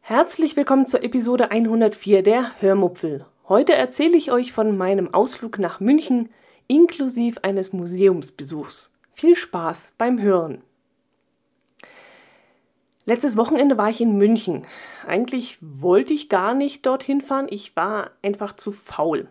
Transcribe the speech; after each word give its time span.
Herzlich 0.00 0.56
willkommen 0.56 0.86
zur 0.86 1.02
Episode 1.02 1.50
104 1.50 2.22
der 2.22 2.60
Hörmupfel. 2.60 3.26
Heute 3.48 3.74
erzähle 3.74 4.16
ich 4.16 4.30
euch 4.30 4.52
von 4.52 4.76
meinem 4.76 5.12
Ausflug 5.12 5.58
nach 5.58 5.80
München 5.80 6.28
inklusive 6.68 7.42
eines 7.44 7.72
Museumsbesuchs. 7.72 8.94
Viel 9.10 9.36
Spaß 9.36 9.94
beim 9.98 10.20
Hören. 10.20 10.62
Letztes 13.04 13.36
Wochenende 13.36 13.76
war 13.76 13.90
ich 13.90 14.00
in 14.00 14.16
München. 14.16 14.64
Eigentlich 15.06 15.58
wollte 15.60 16.12
ich 16.12 16.28
gar 16.28 16.54
nicht 16.54 16.86
dorthin 16.86 17.20
fahren, 17.20 17.46
ich 17.50 17.74
war 17.74 18.12
einfach 18.22 18.54
zu 18.54 18.70
faul. 18.70 19.28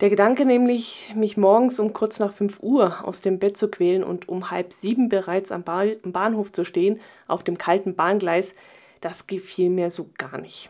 Der 0.00 0.10
Gedanke 0.10 0.44
nämlich, 0.44 1.14
mich 1.14 1.38
morgens 1.38 1.78
um 1.78 1.94
kurz 1.94 2.18
nach 2.18 2.32
5 2.32 2.62
Uhr 2.62 3.06
aus 3.06 3.22
dem 3.22 3.38
Bett 3.38 3.56
zu 3.56 3.68
quälen 3.70 4.04
und 4.04 4.28
um 4.28 4.50
halb 4.50 4.74
sieben 4.74 5.08
bereits 5.08 5.50
am, 5.50 5.62
ba 5.62 5.84
am 6.02 6.12
Bahnhof 6.12 6.52
zu 6.52 6.64
stehen, 6.64 7.00
auf 7.26 7.44
dem 7.44 7.56
kalten 7.56 7.94
Bahngleis, 7.94 8.54
das 9.00 9.26
gefiel 9.26 9.70
mir 9.70 9.88
so 9.88 10.10
gar 10.18 10.38
nicht. 10.38 10.68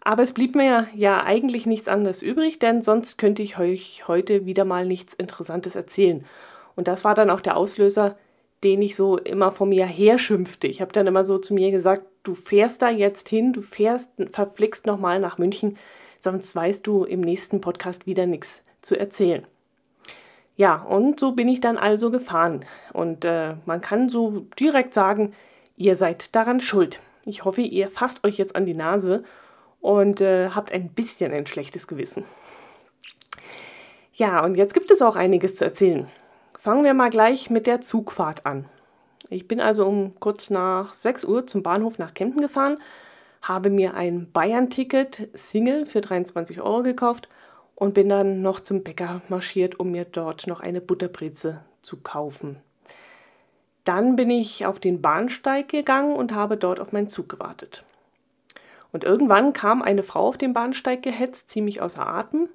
Aber 0.00 0.22
es 0.22 0.32
blieb 0.32 0.54
mir 0.54 0.88
ja 0.94 1.22
eigentlich 1.22 1.66
nichts 1.66 1.86
anderes 1.86 2.22
übrig, 2.22 2.58
denn 2.58 2.80
sonst 2.80 3.18
könnte 3.18 3.42
ich 3.42 3.58
euch 3.58 4.08
heute 4.08 4.46
wieder 4.46 4.64
mal 4.64 4.86
nichts 4.86 5.12
Interessantes 5.12 5.76
erzählen. 5.76 6.24
Und 6.76 6.88
das 6.88 7.04
war 7.04 7.14
dann 7.14 7.28
auch 7.28 7.42
der 7.42 7.58
Auslöser, 7.58 8.16
den 8.64 8.80
ich 8.80 8.96
so 8.96 9.18
immer 9.18 9.52
vor 9.52 9.66
mir 9.66 9.84
her 9.84 10.18
schimpfte. 10.18 10.66
Ich 10.66 10.80
habe 10.80 10.92
dann 10.92 11.06
immer 11.06 11.26
so 11.26 11.36
zu 11.36 11.52
mir 11.52 11.70
gesagt, 11.70 12.06
du 12.22 12.34
fährst 12.34 12.80
da 12.80 12.88
jetzt 12.88 13.28
hin, 13.28 13.52
du 13.52 13.60
fährst, 13.60 14.12
verflixt 14.32 14.86
nochmal 14.86 15.20
nach 15.20 15.36
München, 15.36 15.76
sonst 16.20 16.54
weißt 16.54 16.86
du 16.86 17.04
im 17.04 17.20
nächsten 17.20 17.60
Podcast 17.60 18.06
wieder 18.06 18.26
nichts 18.26 18.62
zu 18.82 18.98
erzählen. 18.98 19.46
Ja, 20.56 20.82
und 20.82 21.20
so 21.20 21.32
bin 21.32 21.48
ich 21.48 21.60
dann 21.60 21.78
also 21.78 22.10
gefahren. 22.10 22.64
Und 22.92 23.24
äh, 23.24 23.54
man 23.64 23.80
kann 23.80 24.08
so 24.08 24.46
direkt 24.58 24.92
sagen, 24.92 25.32
ihr 25.76 25.94
seid 25.94 26.34
daran 26.34 26.60
schuld. 26.60 27.00
Ich 27.24 27.44
hoffe, 27.44 27.62
ihr 27.62 27.90
fasst 27.90 28.24
euch 28.24 28.38
jetzt 28.38 28.56
an 28.56 28.66
die 28.66 28.74
Nase 28.74 29.22
und 29.80 30.20
äh, 30.20 30.50
habt 30.50 30.72
ein 30.72 30.88
bisschen 30.88 31.32
ein 31.32 31.46
schlechtes 31.46 31.86
Gewissen. 31.86 32.24
Ja, 34.14 34.44
und 34.44 34.56
jetzt 34.56 34.74
gibt 34.74 34.90
es 34.90 35.00
auch 35.00 35.14
einiges 35.14 35.54
zu 35.54 35.64
erzählen. 35.64 36.08
Fangen 36.58 36.82
wir 36.82 36.92
mal 36.92 37.10
gleich 37.10 37.50
mit 37.50 37.68
der 37.68 37.80
Zugfahrt 37.80 38.44
an. 38.44 38.64
Ich 39.30 39.46
bin 39.46 39.60
also 39.60 39.86
um 39.86 40.18
kurz 40.18 40.50
nach 40.50 40.92
6 40.92 41.24
Uhr 41.24 41.46
zum 41.46 41.62
Bahnhof 41.62 41.98
nach 41.98 42.14
Kempten 42.14 42.40
gefahren, 42.40 42.78
habe 43.42 43.70
mir 43.70 43.94
ein 43.94 44.30
Bayern-Ticket 44.32 45.28
Single 45.34 45.86
für 45.86 46.00
23 46.00 46.60
Euro 46.60 46.82
gekauft 46.82 47.28
und 47.74 47.94
bin 47.94 48.08
dann 48.08 48.42
noch 48.42 48.60
zum 48.60 48.82
Bäcker 48.82 49.22
marschiert, 49.28 49.78
um 49.78 49.90
mir 49.90 50.04
dort 50.04 50.46
noch 50.46 50.60
eine 50.60 50.80
Butterbreze 50.80 51.60
zu 51.82 51.98
kaufen. 51.98 52.56
Dann 53.84 54.16
bin 54.16 54.30
ich 54.30 54.66
auf 54.66 54.80
den 54.80 55.00
Bahnsteig 55.00 55.68
gegangen 55.68 56.14
und 56.14 56.34
habe 56.34 56.56
dort 56.56 56.80
auf 56.80 56.92
meinen 56.92 57.08
Zug 57.08 57.28
gewartet. 57.28 57.84
Und 58.92 59.04
irgendwann 59.04 59.52
kam 59.52 59.82
eine 59.82 60.02
Frau 60.02 60.28
auf 60.28 60.38
den 60.38 60.52
Bahnsteig 60.52 61.02
gehetzt, 61.02 61.50
ziemlich 61.50 61.80
außer 61.80 62.06
Atem 62.06 62.48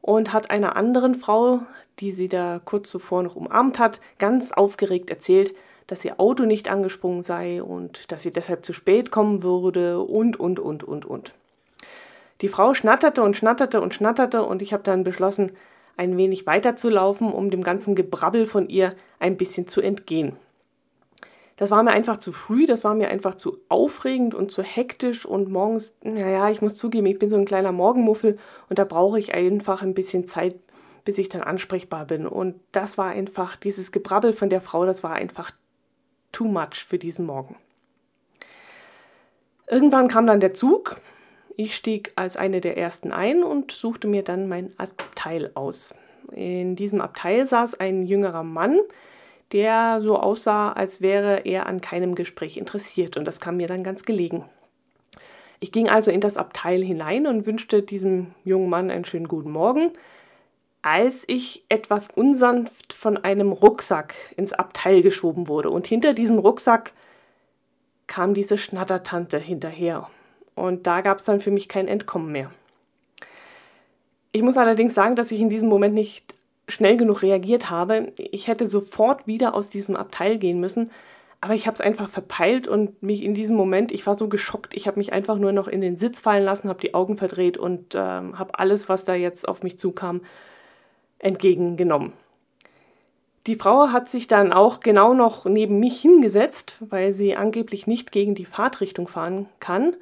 und 0.00 0.32
hat 0.32 0.50
einer 0.50 0.76
anderen 0.76 1.14
Frau, 1.14 1.60
die 1.98 2.12
sie 2.12 2.28
da 2.28 2.60
kurz 2.64 2.90
zuvor 2.90 3.22
noch 3.22 3.36
umarmt 3.36 3.78
hat, 3.78 4.00
ganz 4.18 4.52
aufgeregt 4.52 5.10
erzählt, 5.10 5.54
dass 5.86 6.04
ihr 6.04 6.18
Auto 6.18 6.44
nicht 6.44 6.68
angesprungen 6.68 7.22
sei 7.22 7.62
und 7.62 8.10
dass 8.10 8.22
sie 8.22 8.30
deshalb 8.30 8.64
zu 8.64 8.72
spät 8.72 9.10
kommen 9.10 9.42
würde 9.42 10.00
und, 10.00 10.38
und, 10.38 10.58
und, 10.58 10.84
und, 10.84 11.04
und. 11.04 11.34
Die 12.40 12.48
Frau 12.48 12.74
schnatterte 12.74 13.22
und 13.22 13.36
schnatterte 13.36 13.80
und 13.80 13.94
schnatterte 13.94 14.42
und 14.42 14.62
ich 14.62 14.72
habe 14.72 14.82
dann 14.82 15.04
beschlossen, 15.04 15.52
ein 15.96 16.16
wenig 16.16 16.46
weiterzulaufen, 16.46 17.32
um 17.32 17.50
dem 17.50 17.62
ganzen 17.62 17.94
Gebrabbel 17.94 18.46
von 18.46 18.68
ihr 18.68 18.94
ein 19.18 19.36
bisschen 19.36 19.66
zu 19.66 19.80
entgehen. 19.80 20.36
Das 21.56 21.70
war 21.70 21.82
mir 21.82 21.92
einfach 21.92 22.18
zu 22.18 22.32
früh, 22.32 22.66
das 22.66 22.84
war 22.84 22.94
mir 22.94 23.08
einfach 23.08 23.34
zu 23.34 23.58
aufregend 23.70 24.34
und 24.34 24.50
zu 24.50 24.62
hektisch 24.62 25.24
und 25.24 25.50
morgens, 25.50 25.96
naja, 26.02 26.50
ich 26.50 26.60
muss 26.60 26.76
zugeben, 26.76 27.06
ich 27.06 27.18
bin 27.18 27.30
so 27.30 27.36
ein 27.36 27.46
kleiner 27.46 27.72
Morgenmuffel 27.72 28.38
und 28.68 28.78
da 28.78 28.84
brauche 28.84 29.18
ich 29.18 29.32
einfach 29.32 29.80
ein 29.80 29.94
bisschen 29.94 30.26
Zeit, 30.26 30.56
bis 31.06 31.16
ich 31.16 31.30
dann 31.30 31.40
ansprechbar 31.40 32.04
bin. 32.04 32.26
Und 32.26 32.56
das 32.72 32.98
war 32.98 33.06
einfach, 33.06 33.56
dieses 33.56 33.90
Gebrabbel 33.90 34.34
von 34.34 34.50
der 34.50 34.60
Frau, 34.60 34.84
das 34.84 35.02
war 35.02 35.12
einfach 35.12 35.52
too 36.36 36.44
much 36.44 36.84
für 36.86 36.98
diesen 36.98 37.24
Morgen. 37.24 37.56
Irgendwann 39.68 40.08
kam 40.08 40.26
dann 40.26 40.40
der 40.40 40.52
Zug. 40.52 41.00
Ich 41.56 41.74
stieg 41.74 42.12
als 42.14 42.36
eine 42.36 42.60
der 42.60 42.76
ersten 42.76 43.10
ein 43.10 43.42
und 43.42 43.72
suchte 43.72 44.06
mir 44.06 44.22
dann 44.22 44.46
mein 44.46 44.74
Abteil 44.76 45.50
aus. 45.54 45.94
In 46.32 46.76
diesem 46.76 47.00
Abteil 47.00 47.46
saß 47.46 47.80
ein 47.80 48.02
jüngerer 48.02 48.42
Mann, 48.42 48.78
der 49.52 50.02
so 50.02 50.18
aussah, 50.18 50.72
als 50.72 51.00
wäre 51.00 51.46
er 51.46 51.64
an 51.64 51.80
keinem 51.80 52.14
Gespräch 52.14 52.58
interessiert, 52.58 53.16
und 53.16 53.24
das 53.24 53.40
kam 53.40 53.56
mir 53.56 53.68
dann 53.68 53.82
ganz 53.82 54.04
gelegen. 54.04 54.44
Ich 55.60 55.72
ging 55.72 55.88
also 55.88 56.10
in 56.10 56.20
das 56.20 56.36
Abteil 56.36 56.82
hinein 56.82 57.26
und 57.26 57.46
wünschte 57.46 57.82
diesem 57.82 58.34
jungen 58.44 58.68
Mann 58.68 58.90
einen 58.90 59.06
schönen 59.06 59.28
guten 59.28 59.52
Morgen, 59.52 59.92
als 60.86 61.24
ich 61.26 61.64
etwas 61.68 62.06
unsanft 62.14 62.92
von 62.92 63.16
einem 63.16 63.50
Rucksack 63.50 64.14
ins 64.36 64.52
Abteil 64.52 65.02
geschoben 65.02 65.48
wurde. 65.48 65.68
Und 65.68 65.84
hinter 65.84 66.14
diesem 66.14 66.38
Rucksack 66.38 66.92
kam 68.06 68.34
diese 68.34 68.56
Schnattertante 68.56 69.36
hinterher. 69.36 70.08
Und 70.54 70.86
da 70.86 71.00
gab 71.00 71.18
es 71.18 71.24
dann 71.24 71.40
für 71.40 71.50
mich 71.50 71.68
kein 71.68 71.88
Entkommen 71.88 72.30
mehr. 72.30 72.52
Ich 74.30 74.42
muss 74.42 74.56
allerdings 74.56 74.94
sagen, 74.94 75.16
dass 75.16 75.32
ich 75.32 75.40
in 75.40 75.50
diesem 75.50 75.68
Moment 75.68 75.92
nicht 75.92 76.36
schnell 76.68 76.96
genug 76.96 77.22
reagiert 77.22 77.68
habe. 77.68 78.12
Ich 78.16 78.46
hätte 78.46 78.68
sofort 78.68 79.26
wieder 79.26 79.54
aus 79.54 79.68
diesem 79.68 79.96
Abteil 79.96 80.38
gehen 80.38 80.60
müssen, 80.60 80.92
aber 81.40 81.54
ich 81.54 81.66
habe 81.66 81.74
es 81.74 81.80
einfach 81.80 82.08
verpeilt 82.08 82.68
und 82.68 83.02
mich 83.02 83.24
in 83.24 83.34
diesem 83.34 83.56
Moment, 83.56 83.90
ich 83.90 84.06
war 84.06 84.14
so 84.14 84.28
geschockt, 84.28 84.72
ich 84.76 84.86
habe 84.86 85.00
mich 85.00 85.12
einfach 85.12 85.36
nur 85.36 85.50
noch 85.50 85.66
in 85.66 85.80
den 85.80 85.96
Sitz 85.96 86.20
fallen 86.20 86.44
lassen, 86.44 86.68
habe 86.68 86.80
die 86.80 86.94
Augen 86.94 87.16
verdreht 87.16 87.58
und 87.58 87.96
äh, 87.96 87.98
habe 87.98 88.56
alles, 88.56 88.88
was 88.88 89.04
da 89.04 89.16
jetzt 89.16 89.48
auf 89.48 89.64
mich 89.64 89.80
zukam, 89.80 90.20
entgegengenommen. 91.18 92.12
Die 93.46 93.54
Frau 93.54 93.88
hat 93.88 94.08
sich 94.08 94.26
dann 94.26 94.52
auch 94.52 94.80
genau 94.80 95.14
noch 95.14 95.44
neben 95.44 95.78
mich 95.78 96.00
hingesetzt, 96.00 96.78
weil 96.80 97.12
sie 97.12 97.36
angeblich 97.36 97.86
nicht 97.86 98.10
gegen 98.10 98.34
die 98.34 98.44
Fahrtrichtung 98.44 99.06
fahren 99.06 99.46
kann, 99.60 99.94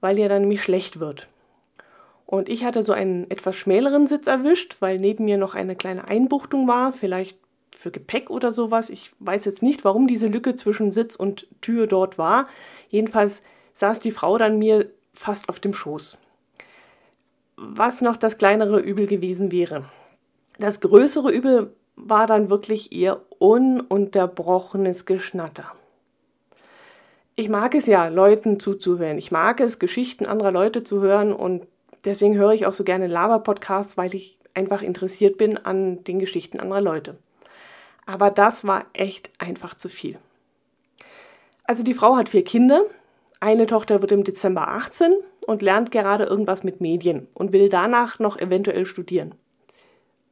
weil 0.00 0.18
ihr 0.18 0.30
dann 0.30 0.42
nämlich 0.42 0.62
schlecht 0.62 0.98
wird. 0.98 1.28
Und 2.24 2.48
ich 2.48 2.64
hatte 2.64 2.82
so 2.82 2.92
einen 2.92 3.30
etwas 3.30 3.56
schmäleren 3.56 4.06
Sitz 4.06 4.26
erwischt, 4.28 4.76
weil 4.80 4.98
neben 4.98 5.24
mir 5.24 5.36
noch 5.36 5.54
eine 5.54 5.76
kleine 5.76 6.06
Einbuchtung 6.06 6.66
war, 6.68 6.92
vielleicht 6.92 7.36
für 7.74 7.90
Gepäck 7.90 8.30
oder 8.30 8.50
sowas. 8.50 8.88
Ich 8.88 9.12
weiß 9.18 9.44
jetzt 9.44 9.62
nicht, 9.62 9.84
warum 9.84 10.06
diese 10.06 10.28
Lücke 10.28 10.54
zwischen 10.54 10.90
Sitz 10.90 11.16
und 11.16 11.46
Tür 11.60 11.86
dort 11.86 12.18
war. 12.18 12.46
Jedenfalls 12.88 13.42
saß 13.74 13.98
die 13.98 14.10
Frau 14.10 14.38
dann 14.38 14.58
mir 14.58 14.90
fast 15.12 15.48
auf 15.48 15.60
dem 15.60 15.74
Schoß. 15.74 16.18
Was 17.56 18.00
noch 18.00 18.16
das 18.16 18.38
kleinere 18.38 18.80
Übel 18.80 19.06
gewesen 19.06 19.52
wäre. 19.52 19.84
Das 20.60 20.80
größere 20.80 21.30
Übel 21.30 21.74
war 21.96 22.26
dann 22.26 22.50
wirklich 22.50 22.92
ihr 22.92 23.22
ununterbrochenes 23.38 25.06
Geschnatter. 25.06 25.72
Ich 27.34 27.48
mag 27.48 27.74
es 27.74 27.86
ja, 27.86 28.08
Leuten 28.08 28.60
zuzuhören. 28.60 29.16
Ich 29.16 29.32
mag 29.32 29.60
es, 29.60 29.78
Geschichten 29.78 30.26
anderer 30.26 30.52
Leute 30.52 30.84
zu 30.84 31.00
hören 31.00 31.32
und 31.32 31.66
deswegen 32.04 32.36
höre 32.36 32.52
ich 32.52 32.66
auch 32.66 32.74
so 32.74 32.84
gerne 32.84 33.06
Lava-Podcasts, 33.06 33.96
weil 33.96 34.14
ich 34.14 34.38
einfach 34.52 34.82
interessiert 34.82 35.38
bin 35.38 35.56
an 35.56 36.04
den 36.04 36.18
Geschichten 36.18 36.60
anderer 36.60 36.82
Leute. 36.82 37.16
Aber 38.04 38.30
das 38.30 38.66
war 38.66 38.84
echt 38.92 39.30
einfach 39.38 39.72
zu 39.72 39.88
viel. 39.88 40.18
Also 41.64 41.82
die 41.82 41.94
Frau 41.94 42.16
hat 42.16 42.28
vier 42.28 42.44
Kinder. 42.44 42.82
Eine 43.40 43.66
Tochter 43.66 44.02
wird 44.02 44.12
im 44.12 44.24
Dezember 44.24 44.68
18 44.68 45.14
und 45.46 45.62
lernt 45.62 45.90
gerade 45.90 46.24
irgendwas 46.24 46.64
mit 46.64 46.82
Medien 46.82 47.28
und 47.32 47.54
will 47.54 47.70
danach 47.70 48.18
noch 48.18 48.38
eventuell 48.38 48.84
studieren. 48.84 49.34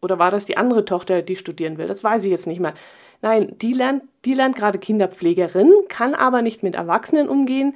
Oder 0.01 0.19
war 0.19 0.31
das 0.31 0.47
die 0.47 0.57
andere 0.57 0.85
Tochter, 0.85 1.23
die 1.23 1.37
studieren 1.37 1.79
will? 1.79 1.87
Das 1.87 2.05
weiß 2.05 2.25
ich 2.25 2.31
jetzt 2.31 2.47
nicht 2.47 2.61
mehr. 2.61 2.75
Nein, 3.21 3.55
die 3.61 3.73
lernt, 3.73 4.05
die 4.25 4.35
lernt 4.35 4.57
gerade 4.57 4.79
Kinderpflegerin, 4.79 5.73
kann 5.89 6.15
aber 6.15 6.43
nicht 6.43 6.63
mit 6.63 6.77
Erwachsenen 6.77 7.29
umgehen, 7.29 7.75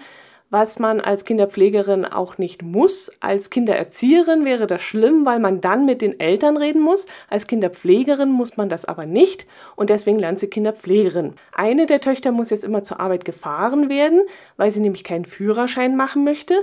was 0.51 0.79
man 0.79 1.01
als 1.01 1.25
Kinderpflegerin 1.25 2.05
auch 2.05 2.37
nicht 2.37 2.63
muss. 2.63 3.11
Als 3.21 3.49
Kindererzieherin 3.49 4.45
wäre 4.45 4.67
das 4.67 4.83
schlimm, 4.83 5.25
weil 5.25 5.41
man 5.41 5.63
dann 5.63 5.87
mit 5.87 6.03
den 6.03 6.21
Eltern 6.21 6.59
reden 6.59 6.83
muss. 6.83 7.07
Als 7.31 7.47
Kinderpflegerin 7.47 8.29
muss 8.29 8.59
man 8.59 8.69
das 8.69 8.85
aber 8.85 9.07
nicht 9.07 9.47
und 9.77 9.89
deswegen 9.89 10.19
lernt 10.19 10.41
sie 10.41 10.49
Kinderpflegerin. 10.49 11.33
Eine 11.53 11.87
der 11.87 12.03
Töchter 12.03 12.33
muss 12.33 12.51
jetzt 12.51 12.65
immer 12.65 12.83
zur 12.83 13.01
Arbeit 13.01 13.25
gefahren 13.25 13.89
werden, 13.89 14.21
weil 14.59 14.71
sie 14.71 14.81
nämlich 14.81 15.05
keinen 15.05 15.25
Führerschein 15.25 15.97
machen 15.97 16.23
möchte. 16.23 16.55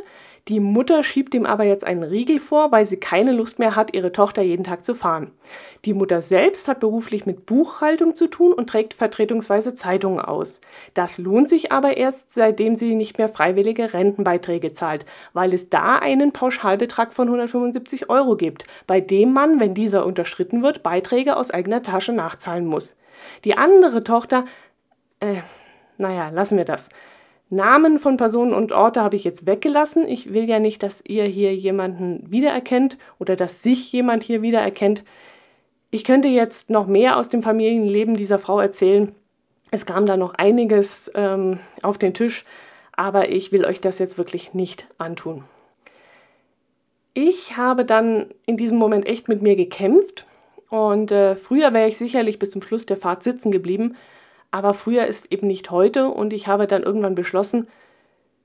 Die 0.47 0.59
Mutter 0.59 1.03
schiebt 1.03 1.35
ihm 1.35 1.45
aber 1.45 1.63
jetzt 1.63 1.83
einen 1.83 2.03
Riegel 2.03 2.39
vor, 2.39 2.71
weil 2.71 2.85
sie 2.85 2.97
keine 2.97 3.31
Lust 3.31 3.59
mehr 3.59 3.75
hat, 3.75 3.93
ihre 3.93 4.11
Tochter 4.11 4.41
jeden 4.41 4.63
Tag 4.63 4.83
zu 4.83 4.95
fahren. 4.95 5.31
Die 5.85 5.93
Mutter 5.93 6.21
selbst 6.21 6.67
hat 6.67 6.79
beruflich 6.79 7.25
mit 7.25 7.45
Buchhaltung 7.45 8.15
zu 8.15 8.27
tun 8.27 8.53
und 8.53 8.67
trägt 8.67 8.93
vertretungsweise 8.93 9.75
Zeitungen 9.75 10.19
aus. 10.19 10.61
Das 10.93 11.17
lohnt 11.17 11.49
sich 11.49 11.71
aber 11.71 11.97
erst, 11.97 12.33
seitdem 12.33 12.75
sie 12.75 12.95
nicht 12.95 13.17
mehr 13.17 13.29
freiwillige 13.29 13.93
Rentenbeiträge 13.93 14.73
zahlt, 14.73 15.05
weil 15.33 15.53
es 15.53 15.69
da 15.69 15.95
einen 15.95 16.31
Pauschalbetrag 16.31 17.13
von 17.13 17.27
175 17.27 18.09
Euro 18.09 18.35
gibt, 18.35 18.65
bei 18.87 19.01
dem 19.01 19.33
man, 19.33 19.59
wenn 19.59 19.73
dieser 19.73 20.05
unterschritten 20.05 20.63
wird, 20.63 20.83
Beiträge 20.83 21.35
aus 21.35 21.51
eigener 21.51 21.83
Tasche 21.83 22.13
nachzahlen 22.13 22.65
muss. 22.65 22.95
Die 23.43 23.57
andere 23.57 24.03
Tochter 24.03 24.45
Äh, 25.21 25.41
naja, 25.97 26.29
lassen 26.29 26.57
wir 26.57 26.65
das. 26.65 26.89
Namen 27.49 27.97
von 27.97 28.17
Personen 28.17 28.53
und 28.53 28.71
Orte 28.71 29.01
habe 29.01 29.15
ich 29.15 29.23
jetzt 29.23 29.45
weggelassen. 29.47 30.07
Ich 30.07 30.33
will 30.33 30.47
ja 30.47 30.59
nicht, 30.59 30.83
dass 30.83 31.03
ihr 31.05 31.23
hier 31.23 31.55
jemanden 31.55 32.23
wiedererkennt 32.29 32.97
oder 33.17 33.35
dass 33.35 33.63
sich 33.63 33.91
jemand 33.91 34.23
hier 34.23 34.41
wiedererkennt. 34.41 35.03
Ich 35.89 36.03
könnte 36.03 36.27
jetzt 36.27 36.69
noch 36.69 36.85
mehr 36.85 37.17
aus 37.17 37.29
dem 37.29 37.41
Familienleben 37.41 38.15
dieser 38.15 38.37
Frau 38.37 38.59
erzählen. 38.59 39.15
Es 39.71 39.87
kam 39.87 40.05
da 40.05 40.17
noch 40.17 40.35
einiges 40.35 41.11
ähm, 41.15 41.59
auf 41.81 41.97
den 41.97 42.13
Tisch, 42.13 42.45
aber 42.91 43.29
ich 43.29 43.51
will 43.51 43.65
euch 43.65 43.81
das 43.81 43.97
jetzt 43.97 44.17
wirklich 44.17 44.53
nicht 44.53 44.87
antun. 44.99 45.43
Ich 47.15 47.57
habe 47.57 47.85
dann 47.85 48.27
in 48.45 48.57
diesem 48.57 48.77
Moment 48.77 49.07
echt 49.07 49.27
mit 49.27 49.41
mir 49.41 49.55
gekämpft 49.55 50.27
und 50.69 51.11
äh, 51.11 51.35
früher 51.35 51.73
wäre 51.73 51.87
ich 51.87 51.97
sicherlich 51.97 52.37
bis 52.37 52.51
zum 52.51 52.61
Schluss 52.61 52.85
der 52.85 52.97
Fahrt 52.97 53.23
sitzen 53.23 53.51
geblieben, 53.51 53.95
aber 54.51 54.73
früher 54.73 55.05
ist 55.05 55.31
eben 55.31 55.47
nicht 55.47 55.71
heute 55.71 56.07
und 56.07 56.33
ich 56.33 56.47
habe 56.47 56.67
dann 56.67 56.83
irgendwann 56.83 57.15
beschlossen, 57.15 57.67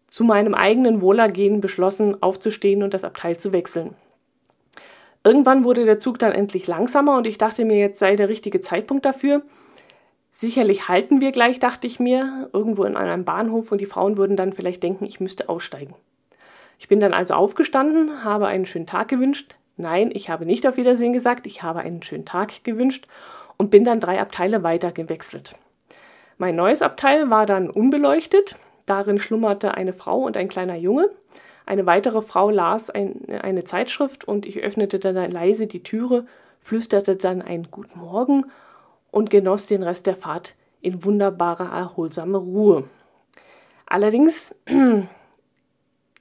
zu 0.07 0.25
meinem 0.25 0.55
eigenen 0.55 1.01
Wohlergehen 1.01 1.61
beschlossen, 1.61 2.23
aufzustehen 2.23 2.83
und 2.83 2.95
das 2.95 3.05
Abteil 3.05 3.37
zu 3.37 3.53
wechseln. 3.53 3.95
Irgendwann 5.25 5.65
wurde 5.65 5.87
der 5.87 5.99
Zug 5.99 6.19
dann 6.19 6.33
endlich 6.33 6.67
langsamer 6.67 7.17
und 7.17 7.27
ich 7.27 7.39
dachte 7.39 7.65
mir, 7.65 7.79
jetzt 7.79 7.99
sei 7.99 8.15
der 8.15 8.29
richtige 8.29 8.61
Zeitpunkt 8.61 9.07
dafür. 9.07 9.43
Sicherlich 10.33 10.89
halten 10.89 11.21
wir 11.21 11.33
gleich, 11.33 11.59
dachte 11.59 11.87
ich 11.87 11.99
mir, 11.99 12.51
irgendwo 12.53 12.85
in 12.85 12.97
einem 12.97 13.25
Bahnhof 13.25 13.73
und 13.73 13.81
die 13.81 13.87
Frauen 13.87 14.19
würden 14.19 14.37
dann 14.37 14.53
vielleicht 14.53 14.83
denken, 14.83 15.07
ich 15.07 15.21
müsste 15.21 15.49
aussteigen. 15.49 15.95
Ich 16.79 16.89
bin 16.89 17.01
dann 17.01 17.15
also 17.15 17.35
aufgestanden, 17.35 18.25
habe 18.25 18.47
einen 18.47 18.67
schönen 18.67 18.87
Tag 18.87 19.09
gewünscht. 19.09 19.55
Nein, 19.77 20.11
ich 20.13 20.29
habe 20.29 20.45
nicht 20.45 20.67
auf 20.67 20.77
Wiedersehen 20.77 21.13
gesagt, 21.13 21.47
ich 21.47 21.63
habe 21.63 21.81
einen 21.81 22.03
schönen 22.03 22.27
Tag 22.27 22.63
gewünscht 22.63 23.07
und 23.57 23.71
bin 23.71 23.85
dann 23.85 24.01
drei 24.01 24.21
Abteile 24.21 24.63
weiter 24.63 24.93
gewechselt. 24.93 25.55
Mein 26.39 26.57
neues 26.57 26.83
Abteil 26.83 27.31
war 27.31 27.47
dann 27.47 27.71
unbeleuchtet. 27.71 28.57
Darin 28.87 29.19
schlummerte 29.19 29.75
eine 29.75 29.93
Frau 29.93 30.19
und 30.23 30.37
ein 30.37 30.49
kleiner 30.49 30.77
Junge. 30.77 31.11
Eine 31.67 31.87
weitere 31.87 32.21
Frau 32.21 32.51
las 32.51 32.91
ein, 32.91 33.23
eine 33.43 33.65
Zeitschrift 33.65 34.25
und 34.25 34.45
ich 34.45 34.61
öffnete 34.61 34.99
dann 34.99 35.31
leise 35.31 35.67
die 35.67 35.83
Türe, 35.83 36.27
flüsterte 36.61 37.17
dann 37.17 37.41
ein 37.41 37.69
Guten 37.71 37.99
Morgen 37.99 38.47
und 39.11 39.31
genoss 39.31 39.67
den 39.67 39.83
Rest 39.83 40.07
der 40.07 40.17
Fahrt 40.17 40.55
in 40.81 41.05
wunderbarer, 41.05 41.73
erholsamer 41.73 42.39
Ruhe. 42.39 42.85
Allerdings, 43.87 44.55
in 44.67 45.07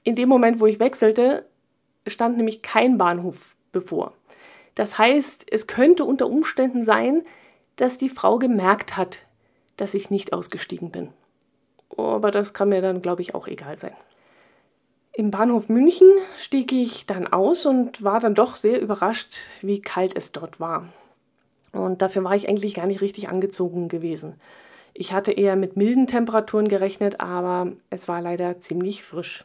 dem 0.04 0.28
Moment, 0.28 0.60
wo 0.60 0.66
ich 0.66 0.80
wechselte, 0.80 1.46
stand 2.06 2.36
nämlich 2.36 2.62
kein 2.62 2.96
Bahnhof 2.96 3.56
bevor. 3.72 4.12
Das 4.74 4.96
heißt, 4.96 5.46
es 5.50 5.66
könnte 5.66 6.04
unter 6.04 6.26
Umständen 6.26 6.84
sein, 6.84 7.22
dass 7.76 7.98
die 7.98 8.08
Frau 8.08 8.38
gemerkt 8.38 8.96
hat, 8.96 9.22
dass 9.76 9.94
ich 9.94 10.10
nicht 10.10 10.32
ausgestiegen 10.32 10.90
bin. 10.90 11.08
Aber 11.96 12.30
das 12.30 12.54
kann 12.54 12.68
mir 12.68 12.82
dann, 12.82 13.02
glaube 13.02 13.22
ich, 13.22 13.34
auch 13.34 13.46
egal 13.46 13.78
sein. 13.78 13.94
Im 15.12 15.30
Bahnhof 15.30 15.68
München 15.68 16.08
stieg 16.36 16.72
ich 16.72 17.06
dann 17.06 17.28
aus 17.28 17.66
und 17.66 18.02
war 18.02 18.18
dann 18.18 18.34
doch 18.34 18.56
sehr 18.56 18.80
überrascht, 18.80 19.36
wie 19.62 19.80
kalt 19.80 20.16
es 20.16 20.32
dort 20.32 20.58
war. 20.58 20.88
Und 21.70 22.02
dafür 22.02 22.24
war 22.24 22.34
ich 22.34 22.48
eigentlich 22.48 22.74
gar 22.74 22.86
nicht 22.86 23.00
richtig 23.00 23.28
angezogen 23.28 23.88
gewesen. 23.88 24.34
Ich 24.92 25.12
hatte 25.12 25.32
eher 25.32 25.56
mit 25.56 25.76
milden 25.76 26.06
Temperaturen 26.06 26.68
gerechnet, 26.68 27.20
aber 27.20 27.72
es 27.90 28.08
war 28.08 28.20
leider 28.20 28.60
ziemlich 28.60 29.04
frisch. 29.04 29.44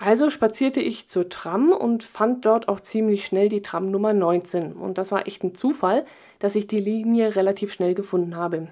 Also 0.00 0.30
spazierte 0.30 0.80
ich 0.80 1.08
zur 1.08 1.28
Tram 1.28 1.72
und 1.72 2.04
fand 2.04 2.46
dort 2.46 2.68
auch 2.68 2.78
ziemlich 2.78 3.26
schnell 3.26 3.48
die 3.48 3.62
Tram 3.62 3.90
Nummer 3.90 4.12
19. 4.12 4.74
Und 4.74 4.96
das 4.96 5.10
war 5.10 5.26
echt 5.26 5.42
ein 5.42 5.56
Zufall, 5.56 6.06
dass 6.38 6.54
ich 6.54 6.68
die 6.68 6.78
Linie 6.78 7.34
relativ 7.34 7.72
schnell 7.72 7.94
gefunden 7.94 8.36
habe. 8.36 8.68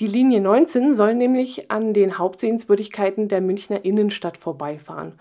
Die 0.00 0.08
Linie 0.08 0.40
19 0.40 0.92
soll 0.92 1.14
nämlich 1.14 1.70
an 1.70 1.94
den 1.94 2.18
Hauptsehenswürdigkeiten 2.18 3.28
der 3.28 3.40
Münchner 3.40 3.84
Innenstadt 3.84 4.36
vorbeifahren. 4.36 5.20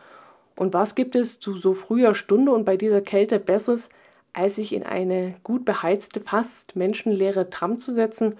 Und 0.56 0.74
was 0.74 0.96
gibt 0.96 1.16
es 1.16 1.40
zu 1.40 1.56
so 1.56 1.74
früher 1.74 2.16
Stunde 2.16 2.52
und 2.52 2.66
bei 2.66 2.76
dieser 2.76 3.02
Kälte 3.02 3.40
Besseres, 3.40 3.90
als 4.34 4.56
sich 4.56 4.74
in 4.74 4.84
eine 4.84 5.36
gut 5.44 5.64
beheizte, 5.64 6.22
fast 6.22 6.76
menschenleere 6.76 7.52
Tram 7.52 7.78
zu 7.78 7.94
setzen 7.94 8.40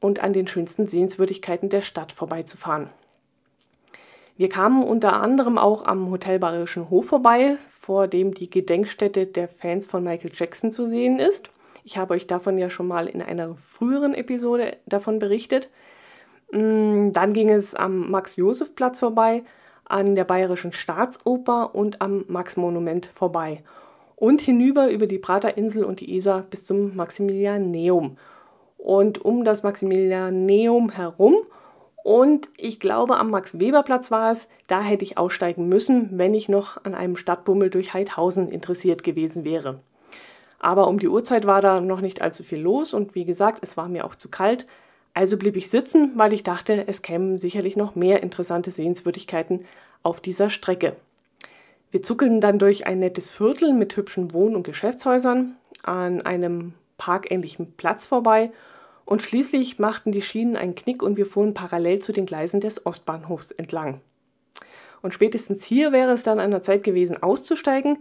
und 0.00 0.22
an 0.22 0.34
den 0.34 0.46
schönsten 0.46 0.86
Sehenswürdigkeiten 0.86 1.70
der 1.70 1.80
Stadt 1.80 2.12
vorbeizufahren? 2.12 2.90
Wir 4.38 4.50
kamen 4.50 4.84
unter 4.84 5.14
anderem 5.14 5.56
auch 5.56 5.86
am 5.86 6.10
Hotel 6.10 6.38
Bayerischen 6.38 6.90
Hof 6.90 7.06
vorbei, 7.06 7.56
vor 7.80 8.06
dem 8.06 8.34
die 8.34 8.50
Gedenkstätte 8.50 9.24
der 9.24 9.48
Fans 9.48 9.86
von 9.86 10.04
Michael 10.04 10.32
Jackson 10.34 10.70
zu 10.70 10.84
sehen 10.84 11.18
ist. 11.18 11.48
Ich 11.84 11.96
habe 11.96 12.12
euch 12.12 12.26
davon 12.26 12.58
ja 12.58 12.68
schon 12.68 12.86
mal 12.86 13.06
in 13.06 13.22
einer 13.22 13.54
früheren 13.54 14.12
Episode 14.12 14.76
davon 14.84 15.18
berichtet. 15.18 15.70
Mm, 16.52 17.12
dann 17.12 17.32
ging 17.32 17.48
es 17.48 17.74
am 17.74 18.10
Max-Josef-Platz 18.10 18.98
vorbei, 18.98 19.42
an 19.86 20.14
der 20.14 20.24
Bayerischen 20.24 20.74
Staatsoper 20.74 21.74
und 21.74 22.02
am 22.02 22.26
Max-Monument 22.28 23.06
vorbei. 23.06 23.62
Und 24.16 24.42
hinüber 24.42 24.90
über 24.90 25.06
die 25.06 25.18
Praterinsel 25.18 25.82
und 25.82 26.00
die 26.00 26.14
Isar 26.14 26.42
bis 26.42 26.64
zum 26.64 26.94
Maximilianeum. 26.94 28.18
Und 28.76 29.24
um 29.24 29.44
das 29.44 29.62
Maximilianeum 29.62 30.90
herum 30.90 31.36
und 32.06 32.50
ich 32.56 32.78
glaube, 32.78 33.16
am 33.16 33.30
Max-Weber-Platz 33.30 34.12
war 34.12 34.30
es, 34.30 34.46
da 34.68 34.80
hätte 34.80 35.04
ich 35.04 35.18
aussteigen 35.18 35.68
müssen, 35.68 36.10
wenn 36.12 36.34
ich 36.34 36.48
noch 36.48 36.84
an 36.84 36.94
einem 36.94 37.16
Stadtbummel 37.16 37.68
durch 37.68 37.94
Heidhausen 37.94 38.48
interessiert 38.48 39.02
gewesen 39.02 39.44
wäre. 39.44 39.80
Aber 40.60 40.86
um 40.86 41.00
die 41.00 41.08
Uhrzeit 41.08 41.48
war 41.48 41.60
da 41.60 41.80
noch 41.80 42.00
nicht 42.00 42.22
allzu 42.22 42.44
viel 42.44 42.60
los 42.60 42.94
und 42.94 43.16
wie 43.16 43.24
gesagt, 43.24 43.58
es 43.62 43.76
war 43.76 43.88
mir 43.88 44.04
auch 44.04 44.14
zu 44.14 44.28
kalt. 44.28 44.68
Also 45.14 45.36
blieb 45.36 45.56
ich 45.56 45.68
sitzen, 45.68 46.12
weil 46.14 46.32
ich 46.32 46.44
dachte, 46.44 46.84
es 46.86 47.02
kämen 47.02 47.38
sicherlich 47.38 47.74
noch 47.74 47.96
mehr 47.96 48.22
interessante 48.22 48.70
Sehenswürdigkeiten 48.70 49.64
auf 50.04 50.20
dieser 50.20 50.48
Strecke. 50.48 50.94
Wir 51.90 52.04
zuckeln 52.04 52.40
dann 52.40 52.60
durch 52.60 52.86
ein 52.86 53.00
nettes 53.00 53.32
Viertel 53.32 53.72
mit 53.72 53.96
hübschen 53.96 54.32
Wohn- 54.32 54.54
und 54.54 54.62
Geschäftshäusern 54.62 55.56
an 55.82 56.22
einem 56.22 56.74
parkähnlichen 56.98 57.72
Platz 57.72 58.06
vorbei 58.06 58.52
und 59.06 59.22
schließlich 59.22 59.78
machten 59.78 60.12
die 60.12 60.20
Schienen 60.20 60.56
einen 60.56 60.74
Knick 60.74 61.02
und 61.02 61.16
wir 61.16 61.26
fuhren 61.26 61.54
parallel 61.54 62.00
zu 62.00 62.12
den 62.12 62.26
Gleisen 62.26 62.60
des 62.60 62.84
Ostbahnhofs 62.84 63.52
entlang. 63.52 64.00
Und 65.00 65.14
spätestens 65.14 65.64
hier 65.64 65.92
wäre 65.92 66.12
es 66.12 66.24
dann 66.24 66.40
an 66.40 66.50
der 66.50 66.62
Zeit 66.62 66.82
gewesen, 66.82 67.22
auszusteigen, 67.22 67.98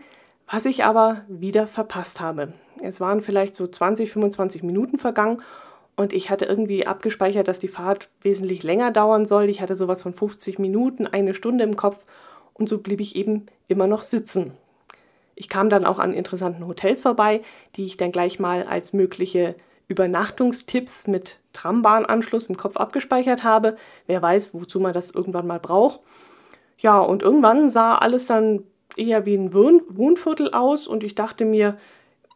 was 0.49 0.65
ich 0.65 0.83
aber 0.83 1.23
wieder 1.27 1.67
verpasst 1.67 2.19
habe. 2.19 2.53
Es 2.81 2.99
waren 2.99 3.21
vielleicht 3.21 3.55
so 3.55 3.67
20, 3.67 4.11
25 4.11 4.63
Minuten 4.63 4.97
vergangen 4.97 5.41
und 5.95 6.11
ich 6.11 6.31
hatte 6.31 6.45
irgendwie 6.45 6.87
abgespeichert, 6.87 7.47
dass 7.47 7.59
die 7.59 7.67
Fahrt 7.67 8.09
wesentlich 8.21 8.63
länger 8.63 8.91
dauern 8.91 9.27
soll. 9.27 9.49
Ich 9.49 9.61
hatte 9.61 9.75
sowas 9.75 10.01
von 10.01 10.13
50 10.13 10.57
Minuten, 10.57 11.05
eine 11.05 11.35
Stunde 11.35 11.63
im 11.63 11.75
Kopf 11.75 12.05
und 12.53 12.67
so 12.67 12.79
blieb 12.79 12.99
ich 12.99 13.15
eben 13.15 13.45
immer 13.67 13.85
noch 13.85 14.01
sitzen. 14.01 14.53
Ich 15.35 15.49
kam 15.49 15.69
dann 15.69 15.85
auch 15.85 15.99
an 15.99 16.13
interessanten 16.13 16.65
Hotels 16.65 17.01
vorbei, 17.01 17.41
die 17.75 17.83
ich 17.83 17.97
dann 17.97 18.11
gleich 18.11 18.39
mal 18.39 18.63
als 18.63 18.93
mögliche 18.93 19.55
Übernachtungstipps 19.87 21.07
mit 21.07 21.39
Trambahnanschluss 21.53 22.47
im 22.47 22.57
Kopf 22.57 22.77
abgespeichert 22.77 23.43
habe. 23.43 23.77
Wer 24.07 24.21
weiß, 24.21 24.53
wozu 24.53 24.79
man 24.79 24.93
das 24.93 25.11
irgendwann 25.11 25.47
mal 25.47 25.59
braucht. 25.59 26.01
Ja, 26.77 26.99
und 26.99 27.23
irgendwann 27.23 27.69
sah 27.69 27.95
alles 27.95 28.25
dann 28.25 28.63
eher 28.97 29.25
wie 29.25 29.35
ein 29.35 29.53
Wohnviertel 29.53 30.51
aus 30.51 30.87
und 30.87 31.03
ich 31.03 31.15
dachte 31.15 31.45
mir, 31.45 31.77